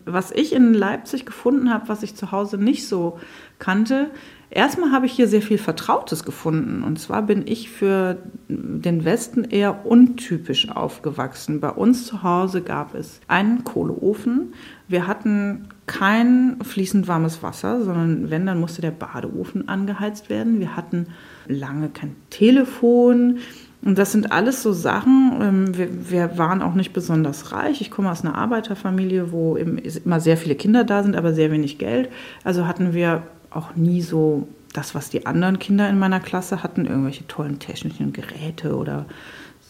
Was 0.04 0.30
ich 0.30 0.54
in 0.54 0.72
Leipzig 0.72 1.26
gefunden 1.26 1.70
habe, 1.72 1.88
was 1.88 2.02
ich 2.02 2.14
zu 2.14 2.32
Hause 2.32 2.56
nicht 2.58 2.86
so 2.86 3.18
kannte, 3.58 4.10
Erstmal 4.50 4.92
habe 4.92 5.04
ich 5.04 5.12
hier 5.12 5.28
sehr 5.28 5.42
viel 5.42 5.58
Vertrautes 5.58 6.24
gefunden. 6.24 6.82
Und 6.82 6.98
zwar 6.98 7.22
bin 7.22 7.46
ich 7.46 7.68
für 7.70 8.16
den 8.48 9.04
Westen 9.04 9.44
eher 9.44 9.84
untypisch 9.84 10.70
aufgewachsen. 10.70 11.60
Bei 11.60 11.70
uns 11.70 12.06
zu 12.06 12.22
Hause 12.22 12.62
gab 12.62 12.94
es 12.94 13.20
einen 13.28 13.64
Kohleofen. 13.64 14.54
Wir 14.88 15.06
hatten 15.06 15.68
kein 15.86 16.56
fließend 16.62 17.08
warmes 17.08 17.42
Wasser, 17.42 17.84
sondern 17.84 18.30
wenn, 18.30 18.46
dann 18.46 18.58
musste 18.58 18.80
der 18.80 18.90
Badeofen 18.90 19.68
angeheizt 19.68 20.30
werden. 20.30 20.60
Wir 20.60 20.76
hatten 20.76 21.08
lange 21.46 21.90
kein 21.90 22.16
Telefon. 22.30 23.38
Und 23.82 23.96
das 23.98 24.12
sind 24.12 24.32
alles 24.32 24.62
so 24.62 24.72
Sachen. 24.72 25.38
Ähm, 25.40 25.76
wir, 25.76 26.10
wir, 26.10 26.38
waren 26.38 26.62
auch 26.62 26.74
nicht 26.74 26.94
besonders 26.94 27.52
reich. 27.52 27.80
Ich 27.82 27.90
komme 27.90 28.10
aus 28.10 28.24
einer 28.24 28.34
Arbeiterfamilie, 28.34 29.30
wo 29.30 29.56
immer 29.56 30.20
sehr 30.20 30.36
viele 30.36 30.54
Kinder 30.54 30.84
da 30.84 31.02
sind, 31.02 31.16
aber 31.16 31.34
sehr 31.34 31.52
wenig 31.52 31.78
Geld. 31.78 32.08
Also 32.44 32.66
hatten 32.66 32.92
wir 32.92 33.22
auch 33.50 33.74
nie 33.76 34.02
so 34.02 34.48
das, 34.72 34.94
was 34.94 35.10
die 35.10 35.26
anderen 35.26 35.58
Kinder 35.58 35.88
in 35.88 35.98
meiner 35.98 36.20
Klasse 36.20 36.62
hatten, 36.62 36.86
irgendwelche 36.86 37.26
tollen 37.26 37.58
technischen 37.58 38.12
Geräte 38.12 38.76
oder 38.76 39.06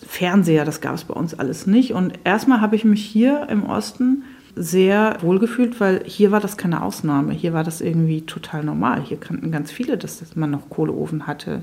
Fernseher, 0.06 0.64
das 0.64 0.80
gab 0.80 0.94
es 0.94 1.04
bei 1.04 1.14
uns 1.14 1.34
alles 1.34 1.66
nicht. 1.66 1.92
Und 1.92 2.18
erstmal 2.24 2.60
habe 2.60 2.76
ich 2.76 2.84
mich 2.84 3.04
hier 3.04 3.48
im 3.48 3.64
Osten 3.64 4.24
sehr 4.54 5.18
wohlgefühlt, 5.20 5.80
weil 5.80 6.02
hier 6.04 6.30
war 6.30 6.40
das 6.40 6.56
keine 6.56 6.82
Ausnahme. 6.82 7.32
Hier 7.32 7.52
war 7.52 7.64
das 7.64 7.80
irgendwie 7.80 8.22
total 8.22 8.64
normal. 8.64 9.02
Hier 9.02 9.18
kannten 9.18 9.52
ganz 9.52 9.70
viele, 9.70 9.96
dass 9.96 10.22
man 10.34 10.50
noch 10.50 10.68
Kohleofen 10.68 11.26
hatte. 11.26 11.62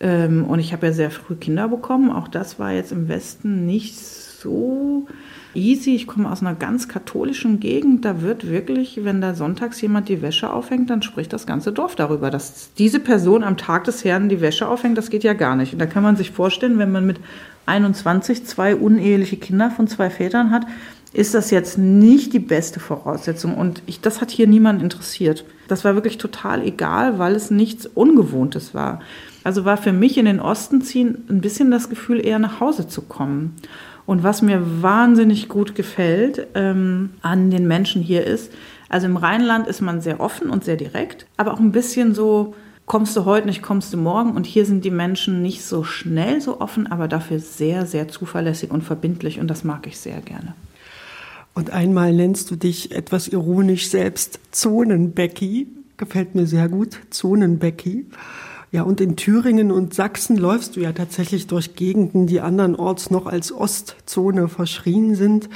Ähm, 0.00 0.44
und 0.44 0.58
ich 0.58 0.72
habe 0.72 0.86
ja 0.86 0.92
sehr 0.92 1.10
früh 1.10 1.34
Kinder 1.34 1.68
bekommen. 1.68 2.10
Auch 2.10 2.28
das 2.28 2.58
war 2.58 2.72
jetzt 2.72 2.92
im 2.92 3.08
Westen 3.08 3.66
nicht 3.66 3.96
so 4.42 5.06
easy. 5.54 5.94
Ich 5.94 6.06
komme 6.06 6.30
aus 6.30 6.40
einer 6.40 6.54
ganz 6.54 6.88
katholischen 6.88 7.60
Gegend. 7.60 8.04
Da 8.04 8.22
wird 8.22 8.48
wirklich, 8.48 9.04
wenn 9.04 9.20
da 9.20 9.34
sonntags 9.34 9.80
jemand 9.80 10.08
die 10.08 10.22
Wäsche 10.22 10.52
aufhängt, 10.52 10.90
dann 10.90 11.02
spricht 11.02 11.32
das 11.32 11.46
ganze 11.46 11.72
Dorf 11.72 11.94
darüber, 11.94 12.30
dass 12.30 12.72
diese 12.74 13.00
Person 13.00 13.44
am 13.44 13.56
Tag 13.56 13.84
des 13.84 14.04
Herrn 14.04 14.28
die 14.28 14.40
Wäsche 14.40 14.68
aufhängt. 14.68 14.98
Das 14.98 15.10
geht 15.10 15.24
ja 15.24 15.34
gar 15.34 15.56
nicht. 15.56 15.72
Und 15.72 15.78
da 15.78 15.86
kann 15.86 16.02
man 16.02 16.16
sich 16.16 16.30
vorstellen, 16.30 16.78
wenn 16.78 16.92
man 16.92 17.06
mit 17.06 17.20
21 17.66 18.44
zwei 18.44 18.74
uneheliche 18.74 19.36
Kinder 19.36 19.70
von 19.70 19.86
zwei 19.86 20.10
Vätern 20.10 20.50
hat, 20.50 20.66
ist 21.12 21.34
das 21.34 21.50
jetzt 21.50 21.76
nicht 21.76 22.32
die 22.32 22.38
beste 22.38 22.80
Voraussetzung. 22.80 23.56
Und 23.56 23.82
ich, 23.86 24.00
das 24.00 24.20
hat 24.20 24.30
hier 24.30 24.46
niemand 24.46 24.82
interessiert. 24.82 25.44
Das 25.68 25.84
war 25.84 25.94
wirklich 25.94 26.18
total 26.18 26.62
egal, 26.66 27.18
weil 27.18 27.34
es 27.34 27.50
nichts 27.50 27.86
Ungewohntes 27.86 28.74
war. 28.74 29.00
Also 29.44 29.64
war 29.64 29.76
für 29.76 29.92
mich 29.92 30.16
in 30.18 30.24
den 30.24 30.40
Osten 30.40 30.82
ziehen 30.82 31.24
ein 31.28 31.40
bisschen 31.40 31.70
das 31.70 31.90
Gefühl, 31.90 32.24
eher 32.24 32.38
nach 32.38 32.60
Hause 32.60 32.88
zu 32.88 33.02
kommen. 33.02 33.56
Und 34.06 34.22
was 34.22 34.42
mir 34.42 34.82
wahnsinnig 34.82 35.48
gut 35.48 35.74
gefällt 35.74 36.46
ähm, 36.54 37.10
an 37.22 37.50
den 37.50 37.66
Menschen 37.66 38.02
hier 38.02 38.26
ist, 38.26 38.52
also 38.88 39.06
im 39.06 39.16
Rheinland 39.16 39.66
ist 39.68 39.80
man 39.80 40.00
sehr 40.00 40.20
offen 40.20 40.50
und 40.50 40.64
sehr 40.64 40.76
direkt, 40.76 41.26
aber 41.36 41.54
auch 41.54 41.60
ein 41.60 41.72
bisschen 41.72 42.14
so, 42.14 42.54
kommst 42.86 43.16
du 43.16 43.24
heute 43.24 43.46
nicht, 43.46 43.62
kommst 43.62 43.92
du 43.92 43.96
morgen. 43.96 44.32
Und 44.32 44.46
hier 44.46 44.66
sind 44.66 44.84
die 44.84 44.90
Menschen 44.90 45.40
nicht 45.42 45.64
so 45.64 45.84
schnell 45.84 46.40
so 46.40 46.60
offen, 46.60 46.86
aber 46.86 47.08
dafür 47.08 47.38
sehr, 47.38 47.86
sehr 47.86 48.08
zuverlässig 48.08 48.70
und 48.70 48.82
verbindlich. 48.82 49.40
Und 49.40 49.48
das 49.48 49.64
mag 49.64 49.86
ich 49.86 49.98
sehr 49.98 50.20
gerne. 50.20 50.54
Und 51.54 51.70
einmal 51.70 52.12
nennst 52.12 52.50
du 52.50 52.56
dich 52.56 52.92
etwas 52.92 53.28
ironisch 53.28 53.88
selbst 53.88 54.40
Zonenbecky. 54.50 55.68
Gefällt 55.96 56.34
mir 56.34 56.46
sehr 56.46 56.68
gut, 56.68 56.98
Zonenbecky. 57.10 58.06
Ja, 58.72 58.84
und 58.84 59.02
in 59.02 59.16
Thüringen 59.16 59.70
und 59.70 59.92
Sachsen 59.92 60.38
läufst 60.38 60.76
du 60.76 60.80
ja 60.80 60.92
tatsächlich 60.92 61.46
durch 61.46 61.74
Gegenden, 61.74 62.26
die 62.26 62.40
andernorts 62.40 63.10
noch 63.10 63.26
als 63.26 63.52
Ostzone 63.52 64.48
verschrien 64.48 65.14
sind. 65.14 65.50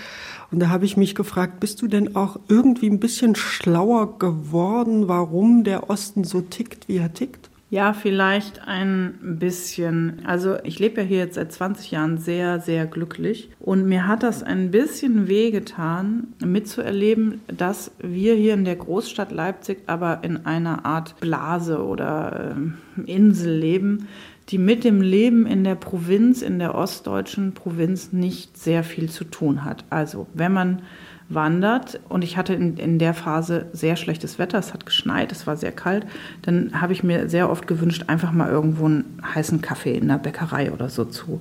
Und 0.52 0.60
da 0.60 0.68
habe 0.68 0.84
ich 0.84 0.98
mich 0.98 1.14
gefragt, 1.14 1.58
bist 1.58 1.80
du 1.80 1.88
denn 1.88 2.14
auch 2.14 2.38
irgendwie 2.48 2.90
ein 2.90 3.00
bisschen 3.00 3.34
schlauer 3.34 4.18
geworden, 4.18 5.08
warum 5.08 5.64
der 5.64 5.88
Osten 5.88 6.24
so 6.24 6.42
tickt, 6.42 6.88
wie 6.88 6.98
er 6.98 7.14
tickt? 7.14 7.45
Ja, 7.68 7.94
vielleicht 7.94 8.68
ein 8.68 9.38
bisschen. 9.40 10.22
Also 10.24 10.56
ich 10.62 10.78
lebe 10.78 11.00
ja 11.00 11.06
hier 11.06 11.18
jetzt 11.18 11.34
seit 11.34 11.50
20 11.50 11.90
Jahren 11.90 12.16
sehr, 12.16 12.60
sehr 12.60 12.86
glücklich. 12.86 13.50
Und 13.58 13.86
mir 13.86 14.06
hat 14.06 14.22
das 14.22 14.44
ein 14.44 14.70
bisschen 14.70 15.26
wehgetan, 15.26 16.28
mitzuerleben, 16.44 17.40
dass 17.48 17.90
wir 17.98 18.36
hier 18.36 18.54
in 18.54 18.64
der 18.64 18.76
Großstadt 18.76 19.32
Leipzig 19.32 19.78
aber 19.86 20.20
in 20.22 20.46
einer 20.46 20.86
Art 20.86 21.18
Blase 21.18 21.84
oder 21.84 22.54
äh, 22.56 23.10
Insel 23.10 23.58
leben, 23.58 24.06
die 24.48 24.58
mit 24.58 24.84
dem 24.84 25.00
Leben 25.00 25.44
in 25.44 25.64
der 25.64 25.74
Provinz, 25.74 26.42
in 26.42 26.60
der 26.60 26.76
ostdeutschen 26.76 27.52
Provinz 27.52 28.12
nicht 28.12 28.56
sehr 28.56 28.84
viel 28.84 29.10
zu 29.10 29.24
tun 29.24 29.64
hat. 29.64 29.84
Also 29.90 30.28
wenn 30.34 30.52
man 30.52 30.82
wandert 31.28 32.00
und 32.08 32.22
ich 32.22 32.36
hatte 32.36 32.54
in, 32.54 32.76
in 32.76 32.98
der 32.98 33.14
Phase 33.14 33.66
sehr 33.72 33.96
schlechtes 33.96 34.38
Wetter, 34.38 34.58
es 34.58 34.72
hat 34.72 34.86
geschneit, 34.86 35.32
es 35.32 35.46
war 35.46 35.56
sehr 35.56 35.72
kalt, 35.72 36.06
dann 36.42 36.80
habe 36.80 36.92
ich 36.92 37.02
mir 37.02 37.28
sehr 37.28 37.50
oft 37.50 37.66
gewünscht, 37.66 38.04
einfach 38.06 38.32
mal 38.32 38.50
irgendwo 38.50 38.86
einen 38.86 39.20
heißen 39.34 39.60
Kaffee 39.60 39.96
in 39.96 40.08
der 40.08 40.18
Bäckerei 40.18 40.70
oder 40.70 40.88
so 40.88 41.04
zu 41.04 41.40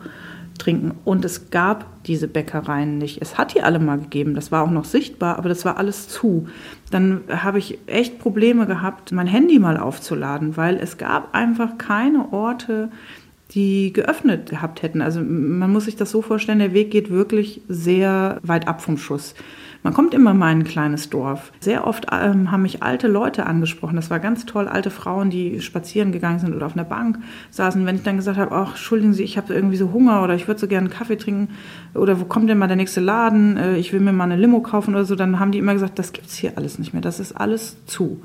trinken. 0.58 0.94
Und 1.04 1.26
es 1.26 1.50
gab 1.50 2.04
diese 2.06 2.28
Bäckereien 2.28 2.98
nicht. 2.98 3.22
Es 3.22 3.38
hat 3.38 3.54
die 3.54 3.62
alle 3.62 3.80
mal 3.80 3.98
gegeben, 3.98 4.36
das 4.36 4.52
war 4.52 4.64
auch 4.64 4.72
noch 4.72 4.86
sichtbar, 4.86 5.38
aber 5.38 5.50
das 5.50 5.66
war 5.66 5.78
alles 5.78 6.08
zu. 6.08 6.48
Dann 6.92 7.22
habe 7.30 7.60
ich 7.60 7.80
echt 7.88 8.20
Probleme 8.20 8.66
gehabt, 8.66 9.12
mein 9.12 9.28
Handy 9.28 9.60
mal 9.60 9.78
aufzuladen, 9.78 10.58
weil 10.58 10.78
es 10.78 10.98
gab 10.98 11.36
einfach 11.36 11.78
keine 11.78 12.32
Orte, 12.32 12.90
die 13.52 13.94
geöffnet 13.94 14.50
gehabt 14.50 14.82
hätten. 14.82 15.02
Also 15.02 15.22
man 15.22 15.72
muss 15.72 15.86
sich 15.86 15.96
das 15.96 16.12
so 16.12 16.22
vorstellen, 16.22 16.60
der 16.60 16.74
Weg 16.74 16.92
geht 16.92 17.10
wirklich 17.10 17.62
sehr 17.68 18.40
weit 18.44 18.68
ab 18.68 18.82
vom 18.82 18.98
Schuss. 18.98 19.36
Man 19.86 19.94
kommt 19.94 20.16
immer 20.16 20.34
mal 20.34 20.52
in 20.52 20.62
ein 20.62 20.64
kleines 20.64 21.12
Dorf. 21.12 21.52
Sehr 21.60 21.86
oft 21.86 22.08
ähm, 22.12 22.50
haben 22.50 22.64
mich 22.64 22.82
alte 22.82 23.08
Leute 23.08 23.46
angesprochen. 23.46 23.96
Das 23.96 24.10
war 24.10 24.20
ganz 24.20 24.48
toll, 24.48 24.68
alte 24.68 24.90
Frauen, 24.90 25.30
die 25.30 25.62
spazieren 25.62 26.12
gegangen 26.12 26.40
sind 26.40 26.56
oder 26.56 26.66
auf 26.66 26.74
einer 26.74 26.86
Bank 26.86 27.20
saßen. 27.52 27.86
Wenn 27.86 27.98
ich 27.98 28.02
dann 28.02 28.18
gesagt 28.18 28.40
habe, 28.40 28.56
ach, 28.56 28.70
entschuldigen 28.70 29.14
Sie, 29.14 29.22
ich 29.22 29.38
habe 29.38 29.54
irgendwie 29.54 29.78
so 29.78 29.94
Hunger 29.94 30.24
oder 30.24 30.34
ich 30.34 30.48
würde 30.48 30.60
so 30.60 30.68
gerne 30.68 30.88
einen 30.88 30.98
Kaffee 30.98 31.18
trinken 31.18 31.54
oder 31.94 32.20
wo 32.20 32.26
kommt 32.26 32.50
denn 32.50 32.58
mal 32.58 32.66
der 32.66 32.78
nächste 32.78 33.00
Laden? 33.00 33.58
Äh, 33.58 33.78
ich 33.78 33.94
will 33.94 34.00
mir 34.00 34.12
mal 34.12 34.24
eine 34.24 34.38
Limo 34.38 34.62
kaufen 34.62 34.96
oder 34.96 35.06
so, 35.06 35.14
dann 35.14 35.40
haben 35.40 35.52
die 35.52 35.60
immer 35.60 35.74
gesagt, 35.74 36.00
das 36.00 36.14
gibt's 36.14 36.36
hier 36.36 36.54
alles 36.56 36.80
nicht 36.80 36.94
mehr. 36.94 37.04
Das 37.04 37.20
ist 37.20 37.34
alles 37.34 37.78
zu. 37.86 38.24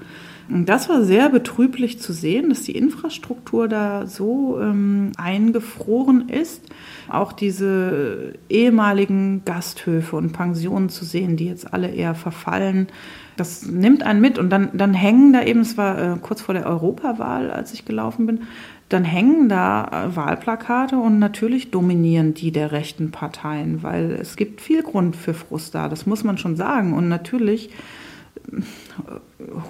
Das 0.52 0.88
war 0.88 1.04
sehr 1.04 1.28
betrüblich 1.28 2.00
zu 2.00 2.12
sehen, 2.12 2.48
dass 2.48 2.62
die 2.62 2.76
Infrastruktur 2.76 3.68
da 3.68 4.08
so 4.08 4.58
ähm, 4.60 5.12
eingefroren 5.16 6.28
ist. 6.28 6.64
Auch 7.08 7.32
diese 7.32 8.32
ehemaligen 8.48 9.44
Gasthöfe 9.44 10.16
und 10.16 10.32
Pensionen 10.32 10.88
zu 10.88 11.04
sehen, 11.04 11.36
die 11.36 11.46
jetzt 11.46 11.72
alle 11.72 11.90
eher 11.90 12.16
verfallen. 12.16 12.88
Das 13.36 13.64
nimmt 13.64 14.02
einen 14.02 14.20
mit 14.20 14.38
und 14.38 14.50
dann, 14.50 14.70
dann 14.72 14.92
hängen 14.92 15.32
da 15.32 15.42
eben, 15.42 15.60
es 15.60 15.78
war 15.78 16.14
äh, 16.14 16.16
kurz 16.20 16.42
vor 16.42 16.54
der 16.54 16.66
Europawahl, 16.66 17.52
als 17.52 17.72
ich 17.72 17.84
gelaufen 17.84 18.26
bin, 18.26 18.40
dann 18.88 19.04
hängen 19.04 19.48
da 19.48 19.84
äh, 19.84 20.16
Wahlplakate 20.16 20.96
und 20.96 21.20
natürlich 21.20 21.70
dominieren 21.70 22.34
die 22.34 22.50
der 22.50 22.72
rechten 22.72 23.12
Parteien, 23.12 23.84
weil 23.84 24.10
es 24.20 24.34
gibt 24.34 24.60
viel 24.60 24.82
Grund 24.82 25.14
für 25.14 25.32
Frust 25.32 25.76
da, 25.76 25.88
das 25.88 26.06
muss 26.06 26.24
man 26.24 26.38
schon 26.38 26.56
sagen. 26.56 26.92
Und 26.92 27.08
natürlich 27.08 27.70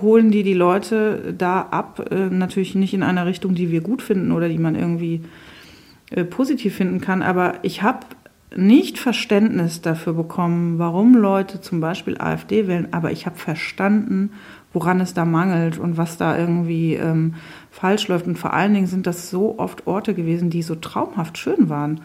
holen 0.01 0.31
die 0.31 0.43
die 0.43 0.55
Leute 0.55 1.35
da 1.37 1.61
ab, 1.61 2.11
äh, 2.11 2.27
natürlich 2.29 2.75
nicht 2.75 2.95
in 2.95 3.03
einer 3.03 3.27
Richtung, 3.27 3.55
die 3.55 3.71
wir 3.71 3.81
gut 3.81 4.03
finden 4.03 4.33
oder 4.33 4.49
die 4.49 4.59
man 4.59 4.75
irgendwie 4.75 5.23
äh, 6.11 6.25
positiv 6.25 6.75
finden 6.75 7.01
kann, 7.01 7.23
aber 7.23 7.55
ich 7.63 7.83
habe 7.83 8.07
nicht 8.57 8.99
Verständnis 8.99 9.81
dafür 9.81 10.13
bekommen, 10.13 10.79
warum 10.79 11.15
Leute 11.15 11.61
zum 11.61 11.81
Beispiel 11.81 12.19
AfD 12.19 12.67
wählen, 12.67 12.89
aber 12.91 13.13
ich 13.13 13.27
habe 13.27 13.37
verstanden, 13.37 14.33
woran 14.73 15.01
es 15.01 15.15
da 15.15 15.25
mangelt 15.25 15.79
und 15.79 15.97
was 15.97 16.17
da 16.17 16.37
irgendwie 16.37 16.95
ähm, 16.95 17.35
falsch 17.71 18.09
läuft. 18.09 18.27
Und 18.27 18.39
vor 18.39 18.53
allen 18.53 18.75
Dingen 18.75 18.87
sind 18.87 19.07
das 19.07 19.31
so 19.31 19.59
oft 19.59 19.87
Orte 19.87 20.15
gewesen, 20.15 20.51
die 20.51 20.63
so 20.63 20.75
traumhaft 20.75 21.39
schön 21.39 21.69
waren. 21.69 22.01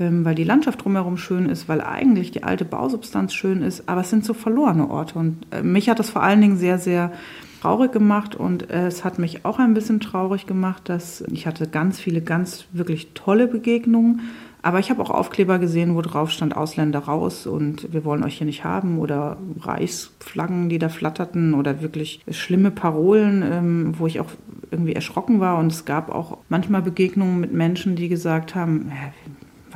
Ähm, 0.00 0.24
weil 0.24 0.36
die 0.36 0.44
Landschaft 0.44 0.84
drumherum 0.84 1.16
schön 1.16 1.48
ist, 1.48 1.68
weil 1.68 1.80
eigentlich 1.80 2.30
die 2.30 2.44
alte 2.44 2.64
Bausubstanz 2.64 3.34
schön 3.34 3.62
ist, 3.62 3.88
aber 3.88 4.02
es 4.02 4.10
sind 4.10 4.24
so 4.24 4.32
verlorene 4.32 4.88
Orte. 4.88 5.18
Und 5.18 5.46
äh, 5.50 5.62
mich 5.62 5.88
hat 5.88 5.98
das 5.98 6.10
vor 6.10 6.22
allen 6.22 6.40
Dingen 6.40 6.56
sehr, 6.56 6.78
sehr 6.78 7.12
traurig 7.60 7.90
gemacht 7.90 8.36
und 8.36 8.70
äh, 8.70 8.86
es 8.86 9.04
hat 9.04 9.18
mich 9.18 9.44
auch 9.44 9.58
ein 9.58 9.74
bisschen 9.74 9.98
traurig 9.98 10.46
gemacht, 10.46 10.88
dass 10.88 11.22
ich 11.32 11.46
hatte 11.46 11.66
ganz 11.66 11.98
viele 11.98 12.20
ganz 12.20 12.66
wirklich 12.72 13.14
tolle 13.14 13.48
Begegnungen, 13.48 14.20
aber 14.62 14.78
ich 14.78 14.90
habe 14.90 15.02
auch 15.02 15.10
Aufkleber 15.10 15.58
gesehen, 15.58 15.96
wo 15.96 16.02
drauf 16.02 16.30
stand 16.30 16.56
Ausländer 16.56 17.00
raus 17.00 17.46
und 17.46 17.92
wir 17.92 18.04
wollen 18.04 18.22
euch 18.22 18.38
hier 18.38 18.46
nicht 18.46 18.64
haben 18.64 18.98
oder 18.98 19.38
Reichsflaggen, 19.60 20.68
die 20.68 20.78
da 20.78 20.88
flatterten 20.88 21.54
oder 21.54 21.80
wirklich 21.80 22.20
schlimme 22.30 22.70
Parolen, 22.70 23.42
ähm, 23.42 23.94
wo 23.98 24.06
ich 24.06 24.20
auch 24.20 24.30
irgendwie 24.70 24.92
erschrocken 24.92 25.40
war 25.40 25.58
und 25.58 25.72
es 25.72 25.84
gab 25.84 26.10
auch 26.10 26.38
manchmal 26.48 26.82
Begegnungen 26.82 27.40
mit 27.40 27.52
Menschen, 27.52 27.96
die 27.96 28.08
gesagt 28.08 28.54
haben, 28.54 28.92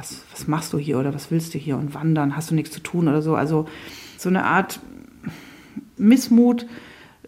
was, 0.03 0.25
was 0.33 0.49
machst 0.49 0.73
du 0.73 0.79
hier 0.79 0.99
oder 0.99 1.15
was 1.15 1.31
willst 1.31 1.55
du 1.55 1.59
hier 1.59 1.77
und 1.77 1.95
wandern, 1.95 2.37
hast 2.37 2.51
du 2.51 2.55
nichts 2.55 2.73
zu 2.73 2.81
tun 2.81 3.09
oder 3.09 3.23
so. 3.23 3.37
Also 3.37 3.67
so 4.19 4.29
eine 4.29 4.45
Art 4.45 4.81
Missmut 5.97 6.67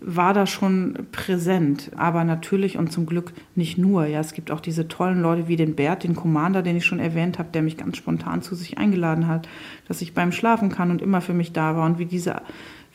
war 0.01 0.35
da 0.35 0.47
schon 0.47 1.07
präsent, 1.13 1.93
aber 1.97 2.25
natürlich 2.25 2.77
und 2.77 2.93
zum 2.93 3.07
Glück 3.07 3.33
nicht 3.55 3.79
nur. 3.79 4.07
Ja, 4.07 4.21
es 4.21 4.35
gibt 4.35 4.51
auch 4.51 4.61
diese 4.61 4.89
tollen 4.89 5.23
Leute 5.23 5.49
wie 5.49 5.57
den 5.57 5.77
Bert, 5.77 6.03
den 6.03 6.17
Commander, 6.17 6.63
den 6.63 6.77
ich 6.77 6.85
schon 6.85 6.99
erwähnt 6.99 7.39
habe, 7.39 7.51
der 7.53 7.63
mich 7.63 7.77
ganz 7.77 7.97
spontan 7.97 8.43
zu 8.43 8.55
sich 8.55 8.77
eingeladen 8.77 9.29
hat, 9.29 9.49
dass 9.87 10.03
ich 10.03 10.13
beim 10.13 10.33
Schlafen 10.33 10.69
kann 10.69 10.91
und 10.91 11.01
immer 11.01 11.21
für 11.21 11.33
mich 11.33 11.53
da 11.53 11.77
war 11.77 11.87
und 11.87 11.99
wie 11.99 12.07
diese 12.07 12.43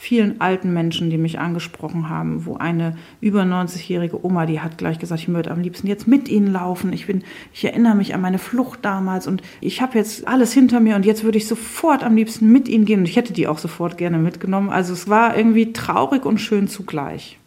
vielen 0.02 0.40
alten 0.40 0.72
Menschen, 0.72 1.10
die 1.10 1.18
mich 1.18 1.40
angesprochen 1.40 2.08
haben, 2.08 2.46
wo 2.46 2.56
eine 2.56 2.96
über 3.20 3.42
90-jährige 3.42 4.26
Oma, 4.26 4.46
die 4.46 4.62
hat 4.62 4.78
gleich 4.78 4.98
gesagt, 4.98 5.20
ich 5.20 5.28
würde 5.28 5.52
am 5.52 5.60
liebsten 5.60 5.88
jetzt 5.88 6.08
mit 6.08 6.30
ihnen 6.30 6.54
laufen. 6.54 6.94
Ich 6.94 7.06
bin, 7.06 7.26
ich 7.54 7.66
erinnere 7.66 7.96
mich 7.96 8.16
an 8.16 8.22
meine 8.22 8.40
Flucht 8.40 8.80
damals 8.86 9.28
und 9.28 9.42
ich 9.60 9.82
habe 9.82 9.98
jetzt 9.98 10.26
alles 10.26 10.54
hinter 10.54 10.80
mir 10.80 10.96
und 10.96 11.06
jetzt 11.06 11.26
würde 11.26 11.38
ich 11.38 11.48
sofort 11.48 12.06
am 12.06 12.16
liebsten 12.16 12.50
mit 12.50 12.70
ihnen 12.70 12.86
gehen 12.86 13.02
und 13.02 13.10
ich 13.10 13.18
hätte 13.18 13.34
die 13.34 13.46
auch 13.46 13.58
sofort 13.58 13.98
gerne 13.98 14.18
mitgenommen. 14.18 14.70
Also 14.70 14.94
es 14.94 15.10
war 15.10 15.36
irgendwie 15.36 15.74
traurig 15.74 16.26
und 16.26 16.40
schön 16.40 16.70
zugleich. 16.70 17.38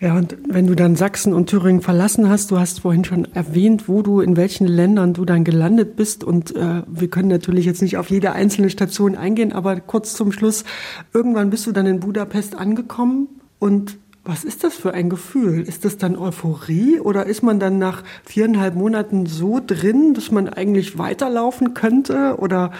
Ja, 0.00 0.16
und 0.16 0.34
wenn 0.48 0.66
du 0.66 0.74
dann 0.74 0.96
Sachsen 0.96 1.34
und 1.34 1.50
Thüringen 1.50 1.82
verlassen 1.82 2.30
hast, 2.30 2.50
du 2.50 2.58
hast 2.58 2.80
vorhin 2.80 3.04
schon 3.04 3.26
erwähnt, 3.34 3.86
wo 3.86 4.00
du, 4.00 4.22
in 4.22 4.34
welchen 4.34 4.66
Ländern 4.66 5.12
du 5.12 5.26
dann 5.26 5.44
gelandet 5.44 5.94
bist. 5.94 6.24
Und 6.24 6.56
äh, 6.56 6.82
wir 6.86 7.08
können 7.08 7.28
natürlich 7.28 7.66
jetzt 7.66 7.82
nicht 7.82 7.98
auf 7.98 8.08
jede 8.08 8.32
einzelne 8.32 8.70
Station 8.70 9.14
eingehen, 9.14 9.52
aber 9.52 9.78
kurz 9.78 10.14
zum 10.14 10.32
Schluss, 10.32 10.64
irgendwann 11.12 11.50
bist 11.50 11.66
du 11.66 11.72
dann 11.72 11.84
in 11.84 12.00
Budapest 12.00 12.56
angekommen. 12.56 13.28
Und 13.58 13.98
was 14.24 14.42
ist 14.42 14.64
das 14.64 14.74
für 14.74 14.94
ein 14.94 15.10
Gefühl? 15.10 15.60
Ist 15.60 15.84
das 15.84 15.98
dann 15.98 16.16
Euphorie 16.16 16.98
oder 16.98 17.26
ist 17.26 17.42
man 17.42 17.60
dann 17.60 17.78
nach 17.78 18.02
viereinhalb 18.24 18.76
Monaten 18.76 19.26
so 19.26 19.60
drin, 19.64 20.14
dass 20.14 20.30
man 20.30 20.48
eigentlich 20.48 20.96
weiterlaufen 20.96 21.74
könnte? 21.74 22.36
Oder 22.38 22.72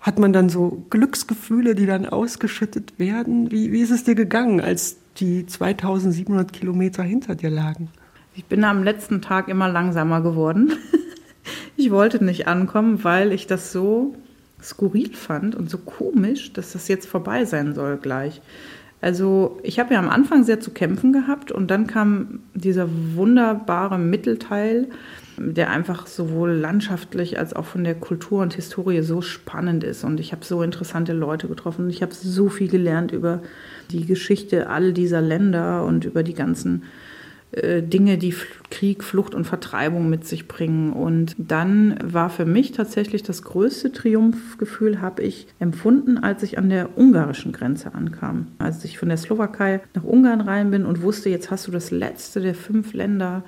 hat 0.00 0.20
man 0.20 0.32
dann 0.32 0.48
so 0.48 0.84
Glücksgefühle, 0.90 1.74
die 1.74 1.86
dann 1.86 2.06
ausgeschüttet 2.06 3.00
werden? 3.00 3.50
Wie, 3.50 3.72
wie 3.72 3.80
ist 3.80 3.90
es 3.90 4.04
dir 4.04 4.14
gegangen, 4.14 4.60
als 4.60 5.01
die 5.18 5.46
2700 5.46 6.52
Kilometer 6.52 7.02
hinter 7.02 7.34
dir 7.34 7.50
lagen? 7.50 7.90
Ich 8.34 8.44
bin 8.46 8.64
am 8.64 8.82
letzten 8.82 9.20
Tag 9.20 9.48
immer 9.48 9.68
langsamer 9.68 10.22
geworden. 10.22 10.72
ich 11.76 11.90
wollte 11.90 12.24
nicht 12.24 12.46
ankommen, 12.46 13.04
weil 13.04 13.32
ich 13.32 13.46
das 13.46 13.72
so 13.72 14.14
skurril 14.62 15.14
fand 15.14 15.54
und 15.54 15.68
so 15.68 15.78
komisch, 15.78 16.52
dass 16.52 16.72
das 16.72 16.88
jetzt 16.88 17.06
vorbei 17.06 17.44
sein 17.44 17.74
soll 17.74 17.96
gleich. 17.96 18.40
Also 19.00 19.58
ich 19.64 19.80
habe 19.80 19.94
ja 19.94 20.00
am 20.00 20.08
Anfang 20.08 20.44
sehr 20.44 20.60
zu 20.60 20.70
kämpfen 20.70 21.12
gehabt 21.12 21.50
und 21.50 21.70
dann 21.70 21.88
kam 21.88 22.40
dieser 22.54 22.88
wunderbare 23.16 23.98
Mittelteil, 23.98 24.88
der 25.50 25.70
einfach 25.70 26.06
sowohl 26.06 26.52
landschaftlich 26.52 27.38
als 27.38 27.54
auch 27.54 27.64
von 27.64 27.84
der 27.84 27.94
Kultur 27.94 28.42
und 28.42 28.54
Historie 28.54 29.02
so 29.02 29.20
spannend 29.22 29.82
ist. 29.84 30.04
Und 30.04 30.20
ich 30.20 30.32
habe 30.32 30.44
so 30.44 30.62
interessante 30.62 31.12
Leute 31.12 31.48
getroffen. 31.48 31.90
Ich 31.90 32.02
habe 32.02 32.14
so 32.14 32.48
viel 32.48 32.68
gelernt 32.68 33.12
über 33.12 33.42
die 33.90 34.06
Geschichte 34.06 34.68
all 34.68 34.92
dieser 34.92 35.20
Länder 35.20 35.84
und 35.84 36.04
über 36.04 36.22
die 36.22 36.34
ganzen 36.34 36.84
äh, 37.52 37.82
Dinge, 37.82 38.16
die 38.16 38.34
Krieg, 38.70 39.04
Flucht 39.04 39.34
und 39.34 39.44
Vertreibung 39.44 40.08
mit 40.08 40.26
sich 40.26 40.48
bringen. 40.48 40.92
Und 40.92 41.34
dann 41.36 41.98
war 42.02 42.30
für 42.30 42.46
mich 42.46 42.72
tatsächlich 42.72 43.22
das 43.22 43.42
größte 43.42 43.92
Triumphgefühl, 43.92 45.00
habe 45.00 45.22
ich 45.22 45.46
empfunden, 45.58 46.18
als 46.18 46.42
ich 46.42 46.56
an 46.56 46.70
der 46.70 46.96
ungarischen 46.96 47.52
Grenze 47.52 47.94
ankam. 47.94 48.46
Als 48.58 48.84
ich 48.84 48.98
von 48.98 49.08
der 49.08 49.18
Slowakei 49.18 49.80
nach 49.94 50.04
Ungarn 50.04 50.40
rein 50.40 50.70
bin 50.70 50.86
und 50.86 51.02
wusste, 51.02 51.28
jetzt 51.28 51.50
hast 51.50 51.66
du 51.66 51.70
das 51.70 51.90
letzte 51.90 52.40
der 52.40 52.54
fünf 52.54 52.94
Länder 52.94 53.44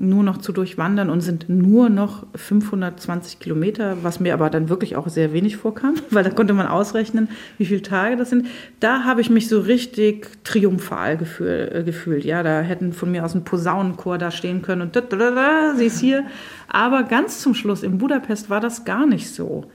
nur 0.00 0.22
noch 0.22 0.38
zu 0.38 0.52
durchwandern 0.52 1.10
und 1.10 1.20
sind 1.20 1.50
nur 1.50 1.90
noch 1.90 2.26
520 2.34 3.38
Kilometer, 3.38 3.98
was 4.02 4.18
mir 4.18 4.32
aber 4.32 4.48
dann 4.48 4.70
wirklich 4.70 4.96
auch 4.96 5.08
sehr 5.08 5.34
wenig 5.34 5.58
vorkam, 5.58 5.94
weil 6.10 6.24
da 6.24 6.30
konnte 6.30 6.54
man 6.54 6.66
ausrechnen, 6.66 7.28
wie 7.58 7.66
viele 7.66 7.82
Tage 7.82 8.16
das 8.16 8.30
sind. 8.30 8.46
Da 8.80 9.04
habe 9.04 9.20
ich 9.20 9.28
mich 9.28 9.48
so 9.48 9.60
richtig 9.60 10.42
triumphal 10.42 11.18
gefühl, 11.18 11.70
äh, 11.72 11.82
gefühlt. 11.84 12.24
Ja, 12.24 12.42
da 12.42 12.62
hätten 12.62 12.94
von 12.94 13.10
mir 13.10 13.24
aus 13.24 13.34
ein 13.34 13.44
Posaunenchor 13.44 14.16
da 14.16 14.30
stehen 14.30 14.62
können 14.62 14.82
und 14.82 14.96
da, 14.96 15.02
da, 15.02 15.16
da, 15.16 15.30
da, 15.32 15.74
sie 15.76 15.86
ist 15.86 16.00
hier. 16.00 16.24
Aber 16.68 17.02
ganz 17.02 17.40
zum 17.40 17.54
Schluss 17.54 17.82
in 17.82 17.98
Budapest 17.98 18.48
war 18.48 18.60
das 18.60 18.86
gar 18.86 19.06
nicht 19.06 19.28
so. 19.28 19.66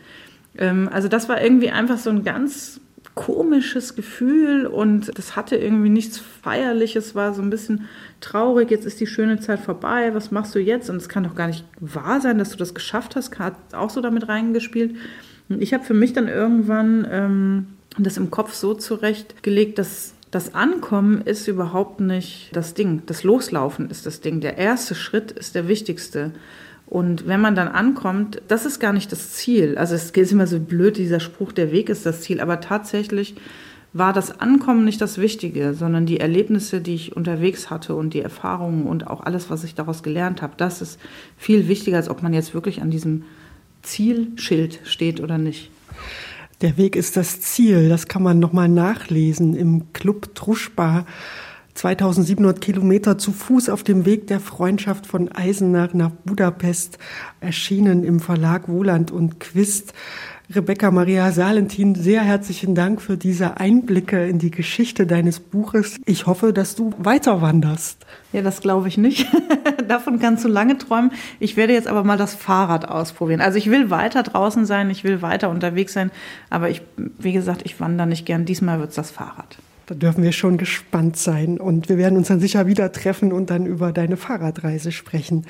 Ähm, 0.57 0.89
also 0.91 1.07
das 1.07 1.29
war 1.29 1.39
irgendwie 1.39 1.69
einfach 1.69 1.99
so 1.99 2.09
ein 2.09 2.23
ganz 2.23 2.81
komisches 3.13 3.95
Gefühl 3.95 4.65
und 4.65 5.17
das 5.17 5.35
hatte 5.35 5.55
irgendwie 5.55 5.89
nichts 5.89 6.17
Feierliches, 6.17 7.13
war 7.13 7.33
so 7.33 7.41
ein 7.41 7.49
bisschen 7.49 7.85
traurig, 8.19 8.71
jetzt 8.71 8.85
ist 8.85 8.99
die 8.99 9.07
schöne 9.07 9.39
Zeit 9.39 9.59
vorbei, 9.59 10.13
was 10.13 10.31
machst 10.31 10.55
du 10.55 10.59
jetzt? 10.59 10.89
Und 10.89 10.97
es 10.97 11.09
kann 11.09 11.23
doch 11.23 11.35
gar 11.35 11.47
nicht 11.47 11.65
wahr 11.79 12.21
sein, 12.21 12.37
dass 12.37 12.49
du 12.49 12.57
das 12.57 12.73
geschafft 12.73 13.15
hast, 13.15 13.37
hat 13.37 13.55
auch 13.73 13.89
so 13.89 14.01
damit 14.01 14.27
reingespielt. 14.27 14.95
Und 15.49 15.61
ich 15.61 15.73
habe 15.73 15.83
für 15.83 15.93
mich 15.93 16.13
dann 16.13 16.27
irgendwann 16.27 17.07
ähm, 17.09 17.67
das 17.97 18.17
im 18.17 18.31
Kopf 18.31 18.53
so 18.53 18.73
zurechtgelegt, 18.73 19.77
dass 19.77 20.13
das 20.31 20.53
Ankommen 20.53 21.21
ist 21.21 21.47
überhaupt 21.47 22.01
nicht 22.01 22.49
das 22.53 22.73
Ding. 22.73 23.03
Das 23.05 23.23
Loslaufen 23.23 23.89
ist 23.89 24.05
das 24.05 24.19
Ding. 24.19 24.41
Der 24.41 24.57
erste 24.57 24.95
Schritt 24.95 25.31
ist 25.31 25.55
der 25.55 25.67
wichtigste. 25.67 26.31
Und 26.87 27.27
wenn 27.27 27.41
man 27.41 27.55
dann 27.55 27.67
ankommt, 27.67 28.41
das 28.47 28.65
ist 28.65 28.79
gar 28.79 28.93
nicht 28.93 29.11
das 29.11 29.31
Ziel. 29.33 29.77
Also 29.77 29.95
es 29.95 30.11
ist 30.11 30.31
immer 30.31 30.47
so 30.47 30.59
blöd, 30.59 30.97
dieser 30.97 31.19
Spruch, 31.19 31.51
der 31.51 31.71
Weg 31.71 31.89
ist 31.89 32.05
das 32.05 32.21
Ziel. 32.21 32.39
Aber 32.39 32.61
tatsächlich 32.61 33.35
war 33.91 34.11
das 34.11 34.41
Ankommen 34.41 34.83
nicht 34.83 34.99
das 34.99 35.17
Wichtige, 35.17 35.73
sondern 35.73 36.05
die 36.05 36.19
Erlebnisse, 36.19 36.81
die 36.81 36.95
ich 36.95 37.15
unterwegs 37.15 37.69
hatte 37.69 37.95
und 37.95 38.13
die 38.13 38.19
Erfahrungen 38.19 38.87
und 38.87 39.07
auch 39.07 39.21
alles, 39.21 39.49
was 39.49 39.63
ich 39.63 39.73
daraus 39.73 40.03
gelernt 40.03 40.41
habe, 40.41 40.53
das 40.57 40.81
ist 40.81 40.99
viel 41.37 41.69
wichtiger, 41.69 41.95
als 41.95 42.09
ob 42.09 42.21
man 42.21 42.33
jetzt 42.33 42.53
wirklich 42.53 42.81
an 42.81 42.91
diesem 42.91 43.23
Zielschild 43.83 44.81
steht 44.83 45.21
oder 45.21 45.37
nicht. 45.37 45.71
Der 46.59 46.77
Weg 46.77 46.97
ist 46.97 47.15
das 47.15 47.39
Ziel, 47.39 47.87
das 47.87 48.07
kann 48.07 48.21
man 48.21 48.37
nochmal 48.37 48.67
nachlesen 48.67 49.55
im 49.55 49.93
Club 49.93 50.35
Truschbar. 50.35 51.05
2700 51.75 52.61
Kilometer 52.61 53.17
zu 53.17 53.33
Fuß 53.33 53.69
auf 53.69 53.83
dem 53.83 54.05
Weg 54.05 54.27
der 54.27 54.39
Freundschaft 54.39 55.05
von 55.05 55.31
Eisenach 55.31 55.93
nach 55.93 56.09
Budapest, 56.09 56.97
erschienen 57.41 58.03
im 58.03 58.21
Verlag 58.21 58.69
Wohland 58.69 59.11
und 59.11 59.39
Quist. 59.39 59.93
Rebecca 60.53 60.91
Maria 60.91 61.31
Salentin, 61.31 61.95
sehr 61.95 62.21
herzlichen 62.21 62.75
Dank 62.75 63.01
für 63.01 63.17
diese 63.17 63.57
Einblicke 63.57 64.27
in 64.27 64.37
die 64.37 64.51
Geschichte 64.51 65.07
deines 65.07 65.39
Buches. 65.39 65.97
Ich 66.05 66.27
hoffe, 66.27 66.53
dass 66.53 66.75
du 66.75 66.93
weiter 66.97 67.41
wanderst. 67.41 68.05
Ja, 68.31 68.41
das 68.41 68.61
glaube 68.61 68.87
ich 68.87 68.97
nicht. 68.97 69.27
Davon 69.87 70.19
kannst 70.19 70.45
du 70.45 70.47
lange 70.47 70.77
träumen. 70.77 71.11
Ich 71.39 71.57
werde 71.57 71.73
jetzt 71.73 71.87
aber 71.87 72.03
mal 72.03 72.17
das 72.17 72.35
Fahrrad 72.35 72.87
ausprobieren. 72.87 73.41
Also 73.41 73.57
ich 73.57 73.71
will 73.71 73.89
weiter 73.89 74.21
draußen 74.23 74.65
sein, 74.65 74.89
ich 74.91 75.03
will 75.03 75.21
weiter 75.21 75.49
unterwegs 75.49 75.93
sein, 75.93 76.11
aber 76.49 76.69
ich, 76.69 76.81
wie 77.17 77.33
gesagt, 77.33 77.63
ich 77.65 77.79
wandere 77.79 78.07
nicht 78.07 78.25
gern. 78.25 78.45
Diesmal 78.45 78.79
wird 78.79 78.89
es 78.89 78.95
das 78.95 79.09
Fahrrad. 79.11 79.57
Da 79.87 79.93
dürfen 79.93 80.23
wir 80.23 80.31
schon 80.31 80.57
gespannt 80.57 81.15
sein 81.15 81.59
und 81.59 81.89
wir 81.89 81.97
werden 81.99 82.17
uns 82.17 82.29
dann 82.29 82.39
sicher 82.39 82.65
wieder 82.65 82.91
treffen 82.91 83.31
und 83.31 83.51
dann 83.51 83.67
über 83.67 83.91
deine 83.91 84.17
Fahrradreise 84.17 84.91
sprechen. 84.91 85.45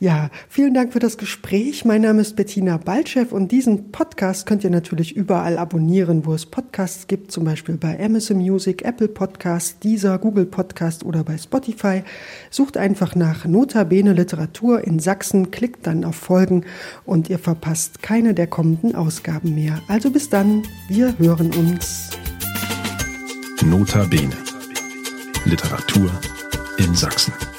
Ja, 0.00 0.30
vielen 0.48 0.74
Dank 0.74 0.92
für 0.92 0.98
das 0.98 1.16
Gespräch. 1.16 1.84
Mein 1.84 2.00
Name 2.00 2.22
ist 2.22 2.34
Bettina 2.34 2.76
Baltschew 2.76 3.26
und 3.30 3.52
diesen 3.52 3.92
Podcast 3.92 4.46
könnt 4.46 4.64
ihr 4.64 4.70
natürlich 4.70 5.14
überall 5.14 5.58
abonnieren, 5.58 6.26
wo 6.26 6.34
es 6.34 6.44
Podcasts 6.44 7.06
gibt, 7.06 7.30
zum 7.30 7.44
Beispiel 7.44 7.76
bei 7.76 8.04
Amazon 8.04 8.38
Music, 8.38 8.84
Apple 8.84 9.06
Podcast, 9.06 9.84
Deezer, 9.84 10.18
Google 10.18 10.46
Podcast 10.46 11.04
oder 11.04 11.22
bei 11.22 11.38
Spotify. 11.38 12.02
Sucht 12.50 12.76
einfach 12.76 13.14
nach 13.14 13.44
Notabene 13.44 14.12
Literatur 14.12 14.82
in 14.82 14.98
Sachsen, 14.98 15.52
klickt 15.52 15.86
dann 15.86 16.04
auf 16.04 16.16
Folgen 16.16 16.64
und 17.04 17.30
ihr 17.30 17.38
verpasst 17.38 18.02
keine 18.02 18.34
der 18.34 18.48
kommenden 18.48 18.96
Ausgaben 18.96 19.54
mehr. 19.54 19.80
Also 19.86 20.10
bis 20.10 20.28
dann, 20.28 20.64
wir 20.88 21.16
hören 21.18 21.52
uns. 21.54 22.10
Nota 23.62 24.06
Bene. 24.06 24.36
Literatur 25.44 26.10
in 26.78 26.94
Sachsen. 26.94 27.57